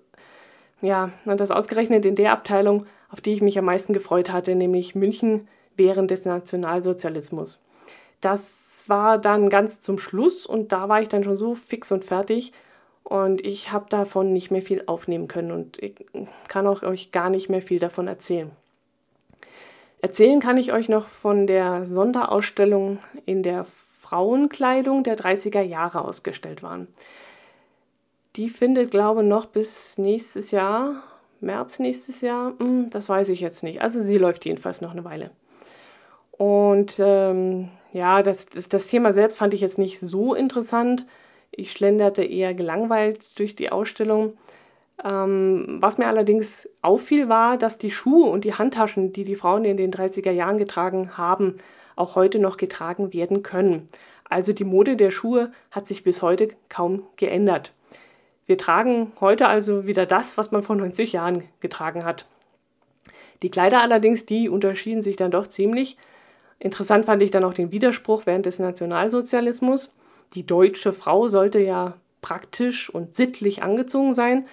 ja, 0.81 1.11
das 1.27 1.51
ausgerechnet 1.51 2.07
in 2.07 2.14
der 2.14 2.33
Abteilung, 2.33 2.87
auf 3.11 3.21
die 3.21 3.33
ich 3.33 3.43
mich 3.43 3.59
am 3.59 3.67
meisten 3.67 3.93
gefreut 3.93 4.33
hatte, 4.33 4.55
nämlich 4.55 4.95
München 4.95 5.49
während 5.77 6.11
des 6.11 6.25
Nationalsozialismus. 6.25 7.62
Das 8.23 8.85
war 8.87 9.19
dann 9.19 9.51
ganz 9.51 9.83
zum 9.83 9.99
Schluss 9.99 10.47
und 10.47 10.73
da 10.73 10.88
war 10.88 11.03
ich 11.03 11.09
dann 11.09 11.25
schon 11.25 11.37
so 11.37 11.55
fix 11.55 11.93
und 11.93 12.07
fertig 12.07 12.55
und 13.03 13.45
ich 13.45 13.71
habe 13.71 13.85
davon 13.90 14.33
nicht 14.33 14.51
mehr 14.51 14.62
viel 14.62 14.83
aufnehmen 14.87 15.29
können 15.29 15.53
und 15.53 15.83
ich 15.83 16.07
kann 16.49 16.67
auch 16.67 16.83
euch 16.83 17.12
gar 17.12 17.29
nicht 17.29 17.51
mehr 17.51 17.61
viel 17.61 17.79
davon 17.79 18.09
erzählen. 18.09 18.51
Erzählen 20.05 20.38
kann 20.38 20.59
ich 20.59 20.71
euch 20.71 20.90
noch 20.90 21.07
von 21.07 21.47
der 21.47 21.87
Sonderausstellung 21.87 22.99
in 23.25 23.43
der 23.43 23.64
Frauenkleidung 24.03 25.03
der 25.03 25.17
30er 25.17 25.62
Jahre 25.62 26.05
ausgestellt 26.05 26.62
waren. 26.62 26.88
Die 28.37 28.51
findet, 28.51 28.90
glaube 28.90 29.23
ich, 29.23 29.27
noch 29.27 29.47
bis 29.47 29.97
nächstes 29.97 30.51
Jahr, 30.51 31.03
März 31.40 31.79
nächstes 31.79 32.21
Jahr, 32.21 32.53
hm, 32.59 32.90
das 32.90 33.09
weiß 33.09 33.31
ich 33.31 33.40
jetzt 33.40 33.62
nicht. 33.62 33.81
Also 33.81 34.03
sie 34.03 34.19
läuft 34.19 34.45
jedenfalls 34.45 34.83
noch 34.83 34.90
eine 34.90 35.07
Weile. 35.07 35.31
Und 36.33 36.97
ähm, 36.99 37.71
ja, 37.95 38.23
das, 38.23 38.45
das, 38.45 38.69
das 38.69 38.88
Thema 38.88 39.14
selbst 39.14 39.38
fand 39.38 39.55
ich 39.55 39.62
jetzt 39.62 39.79
nicht 39.79 40.01
so 40.01 40.35
interessant. 40.35 41.07
Ich 41.51 41.73
schlenderte 41.73 42.23
eher 42.23 42.53
gelangweilt 42.53 43.38
durch 43.38 43.57
die 43.57 43.73
Ausstellung. 43.73 44.37
Ähm, 45.02 45.78
was 45.80 45.98
mir 45.98 46.07
allerdings 46.07 46.68
auffiel, 46.83 47.28
war, 47.28 47.59
dass 47.59 47.78
die 47.78 47.90
Schuhe 47.90 48.30
und 48.30 48.44
die 48.44 48.54
Handtaschen, 48.54 49.12
die 49.12 49.24
die 49.24 49.37
Frauen 49.37 49.64
in 49.64 49.76
den 49.76 49.92
30er 49.92 50.30
Jahren 50.30 50.59
getragen 50.59 51.16
haben, 51.16 51.57
auch 51.96 52.14
heute 52.14 52.38
noch 52.38 52.57
getragen 52.57 53.12
werden 53.12 53.42
können. 53.42 53.88
Also 54.28 54.52
die 54.52 54.64
Mode 54.64 54.96
der 54.96 55.11
Schuhe 55.11 55.52
hat 55.70 55.87
sich 55.88 56.04
bis 56.04 56.22
heute 56.22 56.48
kaum 56.68 57.02
geändert. 57.16 57.72
Wir 58.46 58.59
tragen 58.59 59.12
heute 59.20 59.48
also 59.48 59.87
wieder 59.87 60.07
das, 60.07 60.37
was 60.37 60.50
man 60.50 60.62
vor 60.62 60.76
90 60.76 61.12
Jahren 61.12 61.44
getragen 61.61 62.04
hat. 62.04 62.26
Die 63.42 63.50
Kleider 63.50 63.80
allerdings, 63.80 64.26
die 64.26 64.48
unterschieden 64.48 65.02
sich 65.02 65.16
dann 65.16 65.30
doch 65.30 65.46
ziemlich. 65.46 65.96
Interessant 66.59 67.04
fand 67.04 67.22
ich 67.22 67.30
dann 67.30 67.44
auch 67.44 67.54
den 67.54 67.72
Widerspruch 67.72 68.26
während 68.26 68.46
des 68.46 68.59
Nationalsozialismus. 68.59 69.94
Die 70.35 70.46
deutsche 70.46 70.92
Frau 70.92 71.28
sollte 71.28 71.59
ja 71.59 71.94
praktisch 72.22 72.88
und 72.88 73.14
sittlich 73.14 73.62
angezogen 73.62 74.14
sein. 74.14 74.46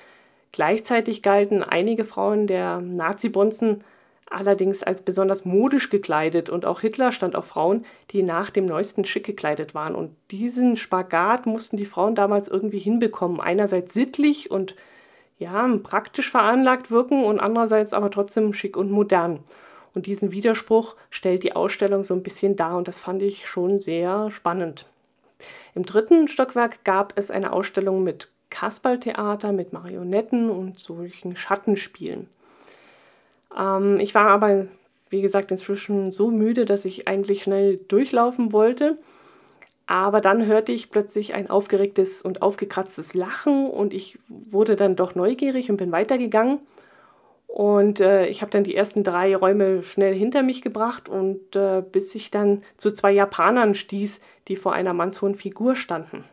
Gleichzeitig 0.52 1.22
galten 1.22 1.64
einige 1.64 2.04
Frauen 2.04 2.48
der 2.48 2.82
Nazi-Bonzen 2.82 3.84
allerdings 4.30 4.82
als 4.82 5.02
besonders 5.02 5.46
modisch 5.46 5.90
gekleidet 5.90 6.50
und 6.50 6.66
auch 6.66 6.82
Hitler 6.82 7.12
stand 7.12 7.36
auf 7.36 7.46
Frauen, 7.46 7.86
die 8.12 8.24
nach 8.24 8.50
dem 8.50 8.66
neuesten 8.66 9.06
Schick 9.06 9.26
gekleidet 9.26 9.76
waren. 9.76 9.94
Und 9.94 10.16
diesen 10.32 10.78
Spagat 10.78 11.46
mussten 11.46 11.78
die 11.78 11.86
Frauen 11.86 12.16
damals 12.16 12.48
irgendwie 12.48 12.80
hinbekommen. 12.80 13.42
Einerseits 13.42 13.94
sittlich 13.94 14.50
und 14.50 14.76
ja, 15.38 15.68
praktisch 15.84 16.30
veranlagt 16.30 16.92
wirken 16.92 17.24
und 17.24 17.40
andererseits 17.40 17.94
aber 17.94 18.12
trotzdem 18.12 18.54
schick 18.54 18.78
und 18.78 18.92
modern. 18.92 19.40
Und 19.94 20.06
diesen 20.06 20.32
Widerspruch 20.32 20.96
stellt 21.10 21.44
die 21.44 21.56
Ausstellung 21.56 22.04
so 22.04 22.14
ein 22.14 22.24
bisschen 22.24 22.56
dar 22.56 22.78
und 22.78 22.88
das 22.88 23.00
fand 23.00 23.22
ich 23.22 23.48
schon 23.48 23.82
sehr 23.82 24.32
spannend. 24.32 24.86
Im 25.74 25.84
dritten 25.84 26.28
Stockwerk 26.28 26.84
gab 26.84 27.14
es 27.18 27.32
eine 27.32 27.52
Ausstellung 27.52 28.04
mit 28.04 28.30
Kasperltheater, 28.52 29.52
mit 29.52 29.74
Marionetten 29.74 30.52
und 30.52 30.78
solchen 30.78 31.36
Schattenspielen. 31.36 32.30
Ähm, 33.58 34.00
ich 34.00 34.14
war 34.14 34.28
aber, 34.28 34.68
wie 35.10 35.24
gesagt, 35.24 35.50
inzwischen 35.50 36.12
so 36.12 36.30
müde, 36.30 36.66
dass 36.66 36.86
ich 36.86 37.08
eigentlich 37.08 37.42
schnell 37.42 37.78
durchlaufen 37.88 38.52
wollte. 38.52 39.00
Aber 39.88 40.22
dann 40.22 40.46
hörte 40.46 40.72
ich 40.72 40.92
plötzlich 40.92 41.34
ein 41.34 41.50
aufgeregtes 41.50 42.22
und 42.22 42.42
aufgekratztes 42.42 43.14
Lachen 43.14 43.70
und 43.70 43.94
ich 43.94 44.20
wurde 44.30 44.76
dann 44.76 44.96
doch 44.96 45.16
neugierig 45.16 45.70
und 45.70 45.78
bin 45.78 45.92
weitergegangen. 45.92 46.60
Und 47.48 48.00
äh, 48.00 48.28
ich 48.28 48.42
habe 48.42 48.52
dann 48.52 48.64
die 48.64 48.76
ersten 48.76 49.04
drei 49.04 49.36
Räume 49.36 49.84
schnell 49.84 50.16
hinter 50.16 50.44
mich 50.44 50.62
gebracht 50.62 51.10
und 51.10 51.54
äh, 51.58 51.82
bis 51.82 52.16
ich 52.16 52.32
dann 52.32 52.64
zu 52.78 52.92
zwei 52.92 53.12
Japanern 53.12 53.76
stieß, 53.76 54.22
die 54.48 54.56
vor 54.56 54.72
einer 54.72 54.94
mannshohen 54.94 55.36
Figur 55.36 55.76
standen. 55.76 56.24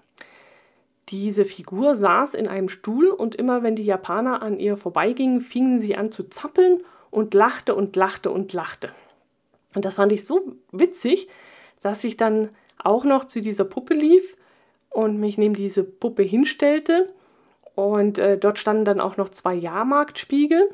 Diese 1.09 1.45
Figur 1.45 1.97
saß 1.97 2.35
in 2.35 2.49
einem 2.49 2.69
Stuhl 2.69 3.09
und 3.09 3.35
immer 3.35 3.63
wenn 3.63 3.77
die 3.77 3.85
Japaner 3.85 4.43
an 4.43 4.59
ihr 4.59 4.77
vorbeigingen, 4.77 5.41
fingen 5.41 5.81
sie 5.81 5.97
an 5.97 6.11
zu 6.11 6.25
zappeln 6.25 6.83
und 7.11 7.33
lachte 7.35 7.75
und 7.75 7.97
lachte 7.97 8.31
und 8.31 8.53
lachte. 8.53 8.91
Und 9.75 9.85
das 9.85 9.95
fand 9.95 10.13
ich 10.13 10.25
so 10.25 10.57
witzig, 10.71 11.29
dass 11.83 12.05
ich 12.05 12.17
dann 12.17 12.51
auch 12.83 13.05
noch 13.05 13.25
zu 13.25 13.41
dieser 13.41 13.65
Puppe 13.65 13.95
lief 13.95 14.37
und 14.91 15.19
mich 15.19 15.39
neben 15.39 15.55
diese 15.55 15.85
Puppe 15.85 16.23
hinstellte. 16.23 17.09
Und 17.75 18.19
äh, 18.19 18.37
dort 18.37 18.59
standen 18.59 18.85
dann 18.85 19.01
auch 19.01 19.17
noch 19.17 19.29
zwei 19.29 19.55
Jahrmarktspiegel. 19.55 20.69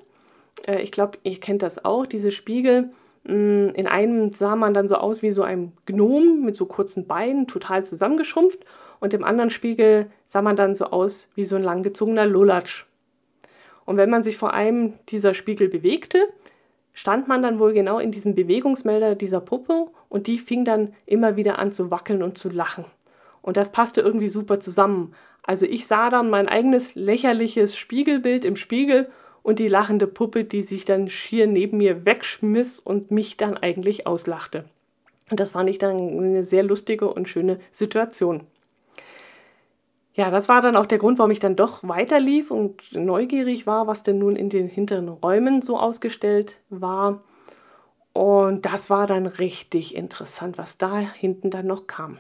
Äh, 0.66 0.83
ich 0.83 0.90
glaube, 0.90 1.18
ihr 1.23 1.38
kennt 1.38 1.62
das 1.62 1.85
auch, 1.85 2.07
diese 2.07 2.33
Spiegel. 2.33 2.90
Mh, 3.25 3.35
mm, 3.35 3.75
in 3.75 3.87
einem 3.87 4.33
sah 4.33 4.57
man 4.57 4.75
dann 4.75 4.88
so 4.88 4.97
aus 4.97 5.23
wie 5.23 5.31
so 5.31 5.42
ein 5.42 5.73
Gnom 5.87 6.42
mit 6.42 6.57
so 6.57 6.66
kurzen 6.66 7.07
Beinen, 7.07 7.47
total 7.47 7.85
zusammengeschrumpft. 7.85 8.64
Und 9.05 9.12
im 9.12 9.23
anderen 9.23 9.51
Spiegel 9.51 10.07
sah 10.29 10.40
man 10.40 10.57
dann 10.57 10.75
so 10.75 10.87
aus 10.87 11.29
wie 11.35 11.45
so 11.45 11.57
ein 11.57 11.62
langgezogener 11.62 12.25
Lulatsch. 12.25 12.87
Und 13.85 13.99
wenn 13.99 14.09
man 14.09 14.23
sich 14.23 14.38
vor 14.38 14.55
einem 14.55 14.95
dieser 15.11 15.35
Spiegel 15.35 15.69
bewegte, 15.69 16.27
stand 16.95 17.29
man 17.29 17.43
dann 17.43 17.59
wohl 17.59 17.75
genau 17.75 17.99
in 17.99 18.12
diesem 18.12 18.35
Bewegungsmelder 18.35 19.14
dieser 19.14 19.43
Puppe 19.43 19.88
und 20.09 20.27
die 20.27 20.38
fing 20.38 20.64
dann 20.64 20.95
immer 21.05 21.37
wieder 21.37 21.59
an 21.59 21.71
zu 21.71 21.90
wackeln 21.90 22.23
und 22.23 22.38
zu 22.38 22.49
lachen. 22.49 22.87
Und 23.43 23.59
das 23.59 23.73
passte 23.73 24.01
irgendwie 24.01 24.29
super 24.29 24.59
zusammen. 24.59 25.14
Also 25.43 25.67
ich 25.67 25.87
sah 25.87 26.09
dann 26.09 26.31
mein 26.31 26.49
eigenes 26.49 26.95
lächerliches 26.95 27.77
Spiegelbild 27.77 28.47
im 28.47 28.57
Spiegel 28.57 29.11
und 29.43 29.59
die 29.59 29.69
lachende 29.69 30.07
Puppe, 30.07 30.45
die 30.45 30.62
sich 30.62 30.87
dann 30.87 31.11
schier 31.11 31.47
neben 31.47 31.77
mir 31.77 32.07
wegschmiss 32.07 32.81
und 32.81 33.11
mich 33.11 33.37
dann 33.37 33.59
eigentlich 33.59 34.07
auslachte. 34.07 34.64
Und 35.31 35.40
das 35.40 35.51
fand 35.51 35.69
ich 35.69 35.77
dann 35.77 35.95
eine 35.95 36.45
sehr 36.45 36.62
lustige 36.62 37.12
und 37.12 37.29
schöne 37.29 37.61
Situation 37.71 38.47
ja, 40.14 40.31
das 40.31 40.48
war 40.48 40.62
dann 40.62 40.77
auch 40.77 40.87
der 40.87 40.98
Grund, 40.98 41.18
warum 41.18 41.33
ich 41.33 41.40
dann 41.40 41.57
doch 41.57 41.81
weiterlief 41.83 42.50
und 42.50 42.81
neugierig 42.92 43.66
war, 43.66 43.88
was 43.88 44.05
denn 44.05 44.18
nun 44.18 44.37
in 44.37 44.48
den 44.48 44.68
hinteren 44.68 45.09
Räumen 45.09 45.61
so 45.61 45.79
ausgestellt 45.79 46.61
war. 46.70 47.22
Und 48.12 48.64
das 48.64 48.90
war 48.90 49.09
dann 49.09 49.27
richtig 49.27 49.96
interessant, 49.96 50.57
was 50.57 50.79
da 50.79 50.98
hinten 51.00 51.50
dann 51.50 51.66
noch 51.66 51.88
kam. 51.88 52.18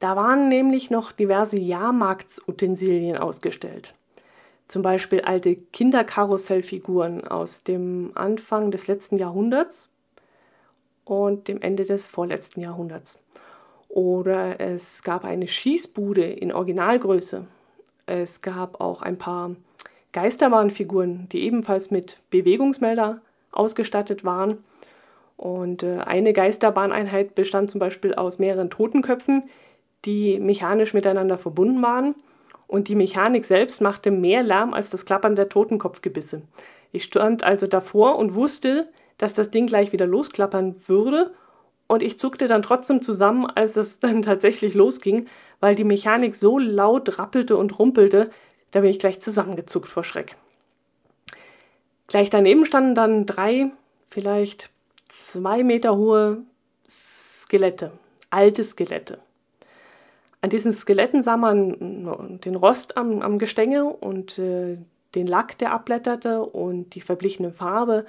Da 0.00 0.16
waren 0.16 0.48
nämlich 0.48 0.90
noch 0.90 1.12
diverse 1.12 1.60
Jahrmarktsutensilien 1.60 3.18
ausgestellt. 3.18 3.94
Zum 4.68 4.80
Beispiel 4.80 5.20
alte 5.20 5.54
Kinderkarussellfiguren 5.54 7.28
aus 7.28 7.62
dem 7.62 8.12
Anfang 8.14 8.70
des 8.70 8.86
letzten 8.86 9.18
Jahrhunderts 9.18 9.90
und 11.04 11.46
dem 11.46 11.60
Ende 11.60 11.84
des 11.84 12.06
vorletzten 12.06 12.62
Jahrhunderts. 12.62 13.20
Oder 13.92 14.58
es 14.58 15.02
gab 15.02 15.22
eine 15.22 15.46
Schießbude 15.46 16.24
in 16.24 16.50
Originalgröße. 16.50 17.44
Es 18.06 18.40
gab 18.40 18.80
auch 18.80 19.02
ein 19.02 19.18
paar 19.18 19.54
Geisterbahnfiguren, 20.14 21.28
die 21.30 21.42
ebenfalls 21.42 21.90
mit 21.90 22.16
Bewegungsmelder 22.30 23.20
ausgestattet 23.50 24.24
waren. 24.24 24.64
Und 25.36 25.82
äh, 25.82 25.98
eine 25.98 26.32
Geisterbahneinheit 26.32 27.34
bestand 27.34 27.70
zum 27.70 27.80
Beispiel 27.80 28.14
aus 28.14 28.38
mehreren 28.38 28.70
Totenköpfen, 28.70 29.50
die 30.06 30.40
mechanisch 30.40 30.94
miteinander 30.94 31.36
verbunden 31.36 31.82
waren. 31.82 32.14
Und 32.66 32.88
die 32.88 32.94
Mechanik 32.94 33.44
selbst 33.44 33.82
machte 33.82 34.10
mehr 34.10 34.42
Lärm 34.42 34.72
als 34.72 34.88
das 34.88 35.04
Klappern 35.04 35.36
der 35.36 35.50
Totenkopfgebisse. 35.50 36.40
Ich 36.92 37.04
stand 37.04 37.44
also 37.44 37.66
davor 37.66 38.16
und 38.16 38.34
wusste, 38.34 38.88
dass 39.18 39.34
das 39.34 39.50
Ding 39.50 39.66
gleich 39.66 39.92
wieder 39.92 40.06
losklappern 40.06 40.76
würde 40.86 41.32
und 41.86 42.02
ich 42.02 42.18
zuckte 42.18 42.46
dann 42.46 42.62
trotzdem 42.62 43.02
zusammen, 43.02 43.46
als 43.46 43.76
es 43.76 43.98
dann 44.00 44.22
tatsächlich 44.22 44.74
losging, 44.74 45.26
weil 45.60 45.74
die 45.74 45.84
Mechanik 45.84 46.34
so 46.34 46.58
laut 46.58 47.18
rappelte 47.18 47.56
und 47.56 47.78
rumpelte, 47.78 48.30
da 48.70 48.80
bin 48.80 48.90
ich 48.90 48.98
gleich 48.98 49.20
zusammengezuckt 49.20 49.88
vor 49.88 50.04
Schreck. 50.04 50.36
Gleich 52.06 52.30
daneben 52.30 52.66
standen 52.66 52.94
dann 52.94 53.26
drei, 53.26 53.70
vielleicht 54.08 54.70
zwei 55.08 55.62
Meter 55.62 55.96
hohe 55.96 56.42
Skelette, 56.88 57.92
alte 58.30 58.64
Skelette. 58.64 59.18
An 60.40 60.50
diesen 60.50 60.72
Skeletten 60.72 61.22
sah 61.22 61.36
man 61.36 62.40
den 62.44 62.56
Rost 62.56 62.96
am, 62.96 63.20
am 63.20 63.38
Gestänge 63.38 63.84
und 63.84 64.38
äh, 64.38 64.76
den 65.14 65.26
Lack, 65.26 65.56
der 65.58 65.72
abblätterte 65.72 66.42
und 66.42 66.94
die 66.94 67.00
verblichene 67.00 67.52
Farbe. 67.52 68.06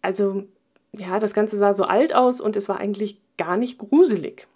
Also 0.00 0.44
ja, 0.92 1.20
das 1.20 1.34
Ganze 1.34 1.56
sah 1.56 1.74
so 1.74 1.84
alt 1.84 2.14
aus 2.14 2.40
und 2.40 2.56
es 2.56 2.68
war 2.68 2.78
eigentlich 2.78 3.18
gar 3.36 3.56
nicht 3.56 3.78
gruselig. 3.78 4.46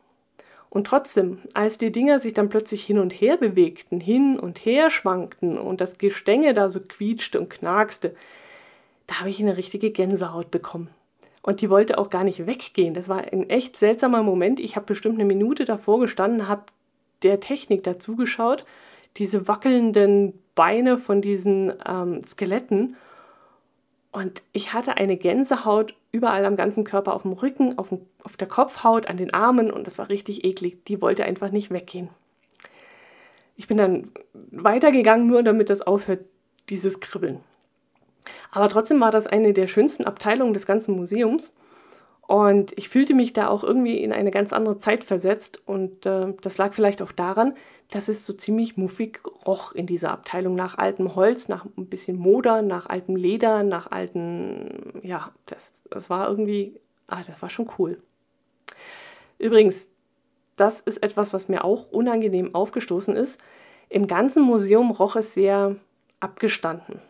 Und 0.68 0.88
trotzdem, 0.88 1.38
als 1.54 1.78
die 1.78 1.92
Dinger 1.92 2.18
sich 2.18 2.34
dann 2.34 2.48
plötzlich 2.48 2.84
hin 2.84 2.98
und 2.98 3.12
her 3.12 3.36
bewegten, 3.36 4.00
hin 4.00 4.38
und 4.38 4.58
her 4.58 4.90
schwankten 4.90 5.56
und 5.56 5.80
das 5.80 5.98
Gestänge 5.98 6.52
da 6.52 6.68
so 6.68 6.80
quietschte 6.80 7.38
und 7.38 7.48
knarkste, 7.48 8.16
da 9.06 9.20
habe 9.20 9.28
ich 9.28 9.40
eine 9.40 9.56
richtige 9.56 9.90
Gänsehaut 9.90 10.50
bekommen. 10.50 10.90
Und 11.42 11.60
die 11.60 11.70
wollte 11.70 11.98
auch 11.98 12.10
gar 12.10 12.24
nicht 12.24 12.46
weggehen. 12.46 12.94
Das 12.94 13.08
war 13.08 13.18
ein 13.18 13.48
echt 13.50 13.76
seltsamer 13.76 14.22
Moment. 14.22 14.58
Ich 14.58 14.76
habe 14.76 14.86
bestimmt 14.86 15.16
eine 15.16 15.26
Minute 15.26 15.64
davor 15.64 16.00
gestanden, 16.00 16.48
habe 16.48 16.64
der 17.22 17.38
Technik 17.38 17.84
dazugeschaut, 17.84 18.64
diese 19.18 19.46
wackelnden 19.46 20.32
Beine 20.54 20.98
von 20.98 21.22
diesen 21.22 21.72
ähm, 21.86 22.24
Skeletten 22.24 22.96
und 24.14 24.42
ich 24.52 24.72
hatte 24.72 24.96
eine 24.96 25.16
Gänsehaut 25.16 25.96
überall 26.14 26.44
am 26.44 26.55
ganzen 26.55 26.85
Körper, 26.85 27.12
auf 27.12 27.22
dem 27.22 27.33
Rücken, 27.33 27.77
auf, 27.77 27.88
dem, 27.88 28.03
auf 28.22 28.37
der 28.37 28.46
Kopfhaut, 28.46 29.09
an 29.09 29.16
den 29.16 29.35
Armen 29.35 29.72
und 29.72 29.87
das 29.87 29.98
war 29.98 30.09
richtig 30.09 30.44
eklig. 30.44 30.85
Die 30.85 31.03
wollte 31.03 31.24
einfach 31.24 31.50
nicht 31.50 31.72
weggehen. 31.72 32.09
Ich 33.57 33.66
bin 33.66 33.77
dann 33.77 34.12
weitergegangen, 34.33 35.27
nur 35.27 35.42
damit 35.42 35.70
das 35.70 35.83
aufhört, 35.83 36.20
dieses 36.68 37.00
Kribbeln. 37.00 37.40
Aber 38.53 38.68
trotzdem 38.68 39.00
war 39.00 39.11
das 39.11 39.27
eine 39.27 39.53
der 39.53 39.66
schönsten 39.66 40.05
Abteilungen 40.05 40.55
des 40.55 40.66
ganzen 40.66 40.94
Museums. 40.94 41.55
Und 42.26 42.76
ich 42.78 42.88
fühlte 42.88 43.14
mich 43.14 43.34
da 43.34 43.48
auch 43.48 43.64
irgendwie 43.64 43.98
in 43.98 44.12
eine 44.12 44.30
ganz 44.30 44.52
andere 44.52 44.78
Zeit 44.78 45.04
versetzt. 45.04 45.62
Und 45.66 46.06
äh, 46.06 46.32
das 46.40 46.56
lag 46.56 46.72
vielleicht 46.72 47.02
auch 47.02 47.12
daran, 47.12 47.54
dass 47.90 48.08
es 48.08 48.24
so 48.24 48.32
ziemlich 48.32 48.76
muffig 48.76 49.20
roch 49.46 49.72
in 49.72 49.87
dieser 49.87 50.10
Abteilung 50.10 50.54
nach 50.54 50.78
altem 50.78 51.14
Holz, 51.16 51.48
nach 51.48 51.66
ein 51.76 51.87
bisschen 51.87 52.16
Moder, 52.16 52.62
nach 52.62 52.87
altem 52.87 53.16
Leder, 53.16 53.62
nach 53.62 53.90
alten, 53.90 55.00
ja, 55.02 55.32
das, 55.46 55.72
das 55.90 56.08
war 56.08 56.28
irgendwie, 56.28 56.80
ah, 57.08 57.22
das 57.26 57.40
war 57.42 57.50
schon 57.50 57.70
cool. 57.78 58.02
Übrigens, 59.38 59.88
das 60.56 60.80
ist 60.80 61.02
etwas, 61.02 61.34
was 61.34 61.48
mir 61.48 61.64
auch 61.64 61.90
unangenehm 61.90 62.54
aufgestoßen 62.54 63.16
ist. 63.16 63.40
Im 63.90 64.06
ganzen 64.06 64.42
Museum 64.42 64.90
roch 64.92 65.16
es 65.16 65.34
sehr 65.34 65.76
abgestanden. 66.20 67.00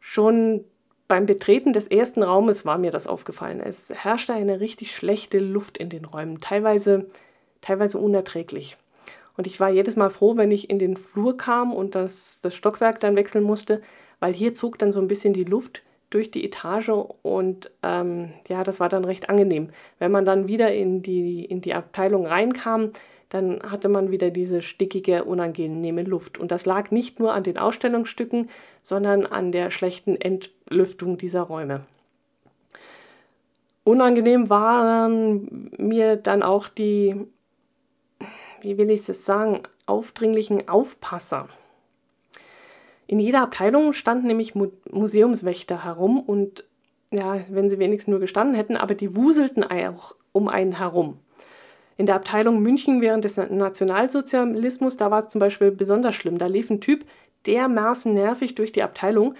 Schon 0.00 0.64
beim 1.10 1.26
Betreten 1.26 1.72
des 1.72 1.88
ersten 1.88 2.22
Raumes 2.22 2.64
war 2.64 2.78
mir 2.78 2.92
das 2.92 3.08
aufgefallen. 3.08 3.58
Es 3.58 3.90
herrschte 3.90 4.32
eine 4.32 4.60
richtig 4.60 4.94
schlechte 4.94 5.40
Luft 5.40 5.76
in 5.76 5.88
den 5.88 6.04
Räumen, 6.04 6.40
teilweise, 6.40 7.06
teilweise 7.62 7.98
unerträglich. 7.98 8.76
Und 9.36 9.48
ich 9.48 9.58
war 9.58 9.70
jedes 9.70 9.96
Mal 9.96 10.10
froh, 10.10 10.36
wenn 10.36 10.52
ich 10.52 10.70
in 10.70 10.78
den 10.78 10.96
Flur 10.96 11.36
kam 11.36 11.74
und 11.74 11.96
das, 11.96 12.40
das 12.42 12.54
Stockwerk 12.54 13.00
dann 13.00 13.16
wechseln 13.16 13.42
musste, 13.42 13.82
weil 14.20 14.32
hier 14.32 14.54
zog 14.54 14.78
dann 14.78 14.92
so 14.92 15.00
ein 15.00 15.08
bisschen 15.08 15.32
die 15.32 15.42
Luft 15.42 15.82
durch 16.10 16.30
die 16.30 16.44
Etage 16.44 16.90
und 17.22 17.72
ähm, 17.82 18.30
ja, 18.48 18.62
das 18.62 18.78
war 18.78 18.88
dann 18.88 19.04
recht 19.04 19.28
angenehm. 19.28 19.70
Wenn 19.98 20.12
man 20.12 20.24
dann 20.24 20.46
wieder 20.46 20.72
in 20.72 21.02
die, 21.02 21.44
in 21.44 21.60
die 21.60 21.74
Abteilung 21.74 22.24
reinkam, 22.24 22.92
dann 23.30 23.60
hatte 23.62 23.88
man 23.88 24.10
wieder 24.10 24.30
diese 24.30 24.60
stickige, 24.60 25.24
unangenehme 25.24 26.02
Luft. 26.02 26.38
Und 26.38 26.50
das 26.50 26.66
lag 26.66 26.90
nicht 26.90 27.20
nur 27.20 27.32
an 27.32 27.44
den 27.44 27.58
Ausstellungsstücken, 27.58 28.50
sondern 28.82 29.24
an 29.24 29.52
der 29.52 29.70
schlechten 29.70 30.20
Entlüftung 30.20 31.16
dieser 31.16 31.42
Räume. 31.42 31.86
Unangenehm 33.84 34.50
waren 34.50 35.70
mir 35.78 36.16
dann 36.16 36.42
auch 36.42 36.68
die, 36.68 37.16
wie 38.60 38.76
will 38.76 38.90
ich 38.90 39.08
es 39.08 39.24
sagen, 39.24 39.62
aufdringlichen 39.86 40.68
Aufpasser. 40.68 41.48
In 43.06 43.20
jeder 43.20 43.42
Abteilung 43.42 43.92
standen 43.92 44.26
nämlich 44.26 44.54
Mu 44.54 44.68
Museumswächter 44.90 45.84
herum 45.84 46.20
und 46.20 46.64
ja, 47.12 47.40
wenn 47.48 47.70
sie 47.70 47.78
wenigstens 47.78 48.10
nur 48.10 48.20
gestanden 48.20 48.54
hätten, 48.54 48.76
aber 48.76 48.94
die 48.94 49.16
wuselten 49.16 49.64
auch 49.64 50.14
um 50.32 50.48
einen 50.48 50.78
herum. 50.78 51.18
In 52.00 52.06
der 52.06 52.14
Abteilung 52.14 52.62
München 52.62 53.02
während 53.02 53.24
des 53.24 53.36
Nationalsozialismus, 53.36 54.96
da 54.96 55.10
war 55.10 55.20
es 55.20 55.28
zum 55.28 55.38
Beispiel 55.38 55.70
besonders 55.70 56.14
schlimm. 56.14 56.38
Da 56.38 56.46
lief 56.46 56.70
ein 56.70 56.80
Typ 56.80 57.04
dermaßen 57.44 58.10
nervig 58.10 58.54
durch 58.54 58.72
die 58.72 58.82
Abteilung, 58.82 59.34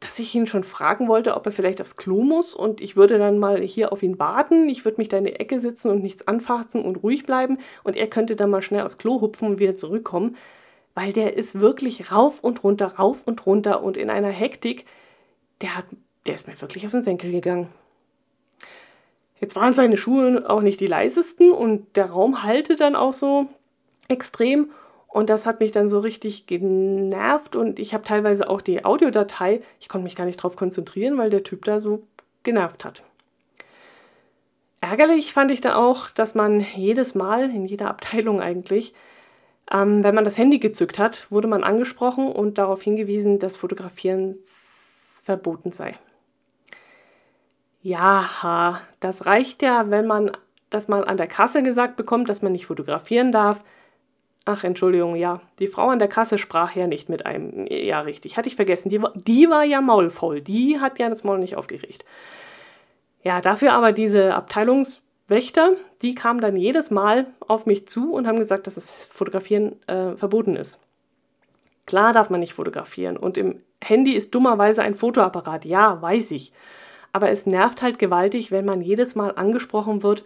dass 0.00 0.18
ich 0.18 0.34
ihn 0.34 0.48
schon 0.48 0.64
fragen 0.64 1.06
wollte, 1.06 1.36
ob 1.36 1.46
er 1.46 1.52
vielleicht 1.52 1.80
aufs 1.80 1.96
Klo 1.96 2.24
muss 2.24 2.52
und 2.52 2.80
ich 2.80 2.96
würde 2.96 3.16
dann 3.16 3.38
mal 3.38 3.60
hier 3.60 3.92
auf 3.92 4.02
ihn 4.02 4.18
warten. 4.18 4.68
Ich 4.68 4.84
würde 4.84 5.00
mich 5.00 5.08
da 5.08 5.18
in 5.18 5.24
die 5.24 5.36
Ecke 5.36 5.60
sitzen 5.60 5.92
und 5.92 6.02
nichts 6.02 6.26
anfassen 6.26 6.84
und 6.84 6.96
ruhig 6.96 7.26
bleiben 7.26 7.58
und 7.84 7.94
er 7.94 8.08
könnte 8.08 8.34
dann 8.34 8.50
mal 8.50 8.62
schnell 8.62 8.82
aufs 8.82 8.98
Klo 8.98 9.20
hupfen 9.20 9.46
und 9.46 9.60
wieder 9.60 9.76
zurückkommen 9.76 10.36
weil 10.94 11.12
der 11.12 11.36
ist 11.36 11.60
wirklich 11.60 12.12
rauf 12.12 12.40
und 12.40 12.64
runter, 12.64 12.86
rauf 12.98 13.22
und 13.24 13.46
runter 13.46 13.82
und 13.82 13.96
in 13.96 14.10
einer 14.10 14.28
Hektik, 14.28 14.84
der, 15.60 15.76
hat, 15.76 15.86
der 16.26 16.34
ist 16.34 16.46
mir 16.46 16.60
wirklich 16.60 16.84
auf 16.84 16.92
den 16.92 17.02
Senkel 17.02 17.30
gegangen. 17.30 17.68
Jetzt 19.42 19.56
waren 19.56 19.74
seine 19.74 19.98
Schuhe 19.98 20.48
auch 20.48 20.62
nicht 20.62 20.80
die 20.80 20.86
leisesten 20.86 21.50
und 21.50 21.96
der 21.96 22.06
Raum 22.06 22.42
halte 22.44 22.76
dann 22.76 22.96
auch 22.96 23.12
so 23.12 23.48
extrem 24.08 24.70
und 25.08 25.28
das 25.28 25.44
hat 25.44 25.60
mich 25.60 25.72
dann 25.72 25.90
so 25.90 25.98
richtig 25.98 26.46
genervt 26.46 27.54
und 27.54 27.78
ich 27.78 27.92
habe 27.92 28.04
teilweise 28.04 28.48
auch 28.48 28.62
die 28.62 28.86
Audiodatei, 28.86 29.60
ich 29.80 29.90
konnte 29.90 30.04
mich 30.04 30.16
gar 30.16 30.24
nicht 30.24 30.36
drauf 30.36 30.56
konzentrieren, 30.56 31.18
weil 31.18 31.28
der 31.28 31.42
Typ 31.42 31.66
da 31.66 31.80
so 31.80 32.04
genervt 32.44 32.86
hat. 32.86 33.02
Ärgerlich 34.80 35.34
fand 35.34 35.50
ich 35.50 35.60
dann 35.60 35.74
auch, 35.74 36.08
dass 36.08 36.34
man 36.34 36.64
jedes 36.74 37.14
Mal 37.14 37.50
in 37.50 37.66
jeder 37.66 37.88
Abteilung 37.90 38.40
eigentlich 38.40 38.94
ähm, 39.70 40.04
wenn 40.04 40.14
man 40.14 40.24
das 40.24 40.38
Handy 40.38 40.58
gezückt 40.58 40.98
hat, 40.98 41.30
wurde 41.30 41.48
man 41.48 41.64
angesprochen 41.64 42.30
und 42.30 42.58
darauf 42.58 42.82
hingewiesen, 42.82 43.38
dass 43.38 43.56
Fotografieren 43.56 44.36
verboten 45.24 45.72
sei. 45.72 45.94
Ja, 47.82 48.80
das 49.00 49.26
reicht 49.26 49.62
ja, 49.62 49.90
wenn 49.90 50.06
man 50.06 50.30
das 50.70 50.88
mal 50.88 51.04
an 51.04 51.16
der 51.16 51.26
Kasse 51.26 51.62
gesagt 51.62 51.96
bekommt, 51.96 52.28
dass 52.28 52.42
man 52.42 52.52
nicht 52.52 52.66
fotografieren 52.66 53.32
darf. 53.32 53.62
Ach, 54.44 54.64
Entschuldigung, 54.64 55.16
ja, 55.16 55.40
die 55.58 55.68
Frau 55.68 55.88
an 55.90 55.98
der 55.98 56.08
Kasse 56.08 56.38
sprach 56.38 56.74
ja 56.74 56.86
nicht 56.86 57.08
mit 57.08 57.26
einem. 57.26 57.66
Ja, 57.68 58.00
richtig, 58.00 58.36
hatte 58.36 58.48
ich 58.48 58.56
vergessen. 58.56 58.88
Die, 58.88 59.00
die 59.14 59.48
war 59.50 59.64
ja 59.64 59.80
maulfaul. 59.80 60.40
Die 60.40 60.80
hat 60.80 60.98
ja 60.98 61.08
das 61.08 61.24
Maul 61.24 61.38
nicht 61.38 61.56
aufgeregt. 61.56 62.04
Ja, 63.22 63.40
dafür 63.40 63.72
aber 63.72 63.92
diese 63.92 64.34
Abteilungs- 64.36 65.02
Wächter, 65.32 65.76
die 66.02 66.14
kamen 66.14 66.40
dann 66.40 66.56
jedes 66.56 66.90
Mal 66.90 67.26
auf 67.40 67.66
mich 67.66 67.88
zu 67.88 68.12
und 68.12 68.26
haben 68.26 68.38
gesagt, 68.38 68.66
dass 68.66 68.74
das 68.74 69.06
Fotografieren 69.06 69.76
äh, 69.88 70.16
verboten 70.16 70.56
ist. 70.56 70.78
Klar 71.86 72.12
darf 72.12 72.30
man 72.30 72.40
nicht 72.40 72.54
fotografieren 72.54 73.16
und 73.16 73.36
im 73.38 73.60
Handy 73.82 74.12
ist 74.12 74.34
dummerweise 74.34 74.82
ein 74.82 74.94
Fotoapparat, 74.94 75.64
ja, 75.64 76.00
weiß 76.00 76.30
ich. 76.32 76.52
Aber 77.12 77.30
es 77.30 77.46
nervt 77.46 77.82
halt 77.82 77.98
gewaltig, 77.98 78.50
wenn 78.50 78.64
man 78.64 78.80
jedes 78.80 79.14
Mal 79.14 79.32
angesprochen 79.36 80.02
wird, 80.02 80.24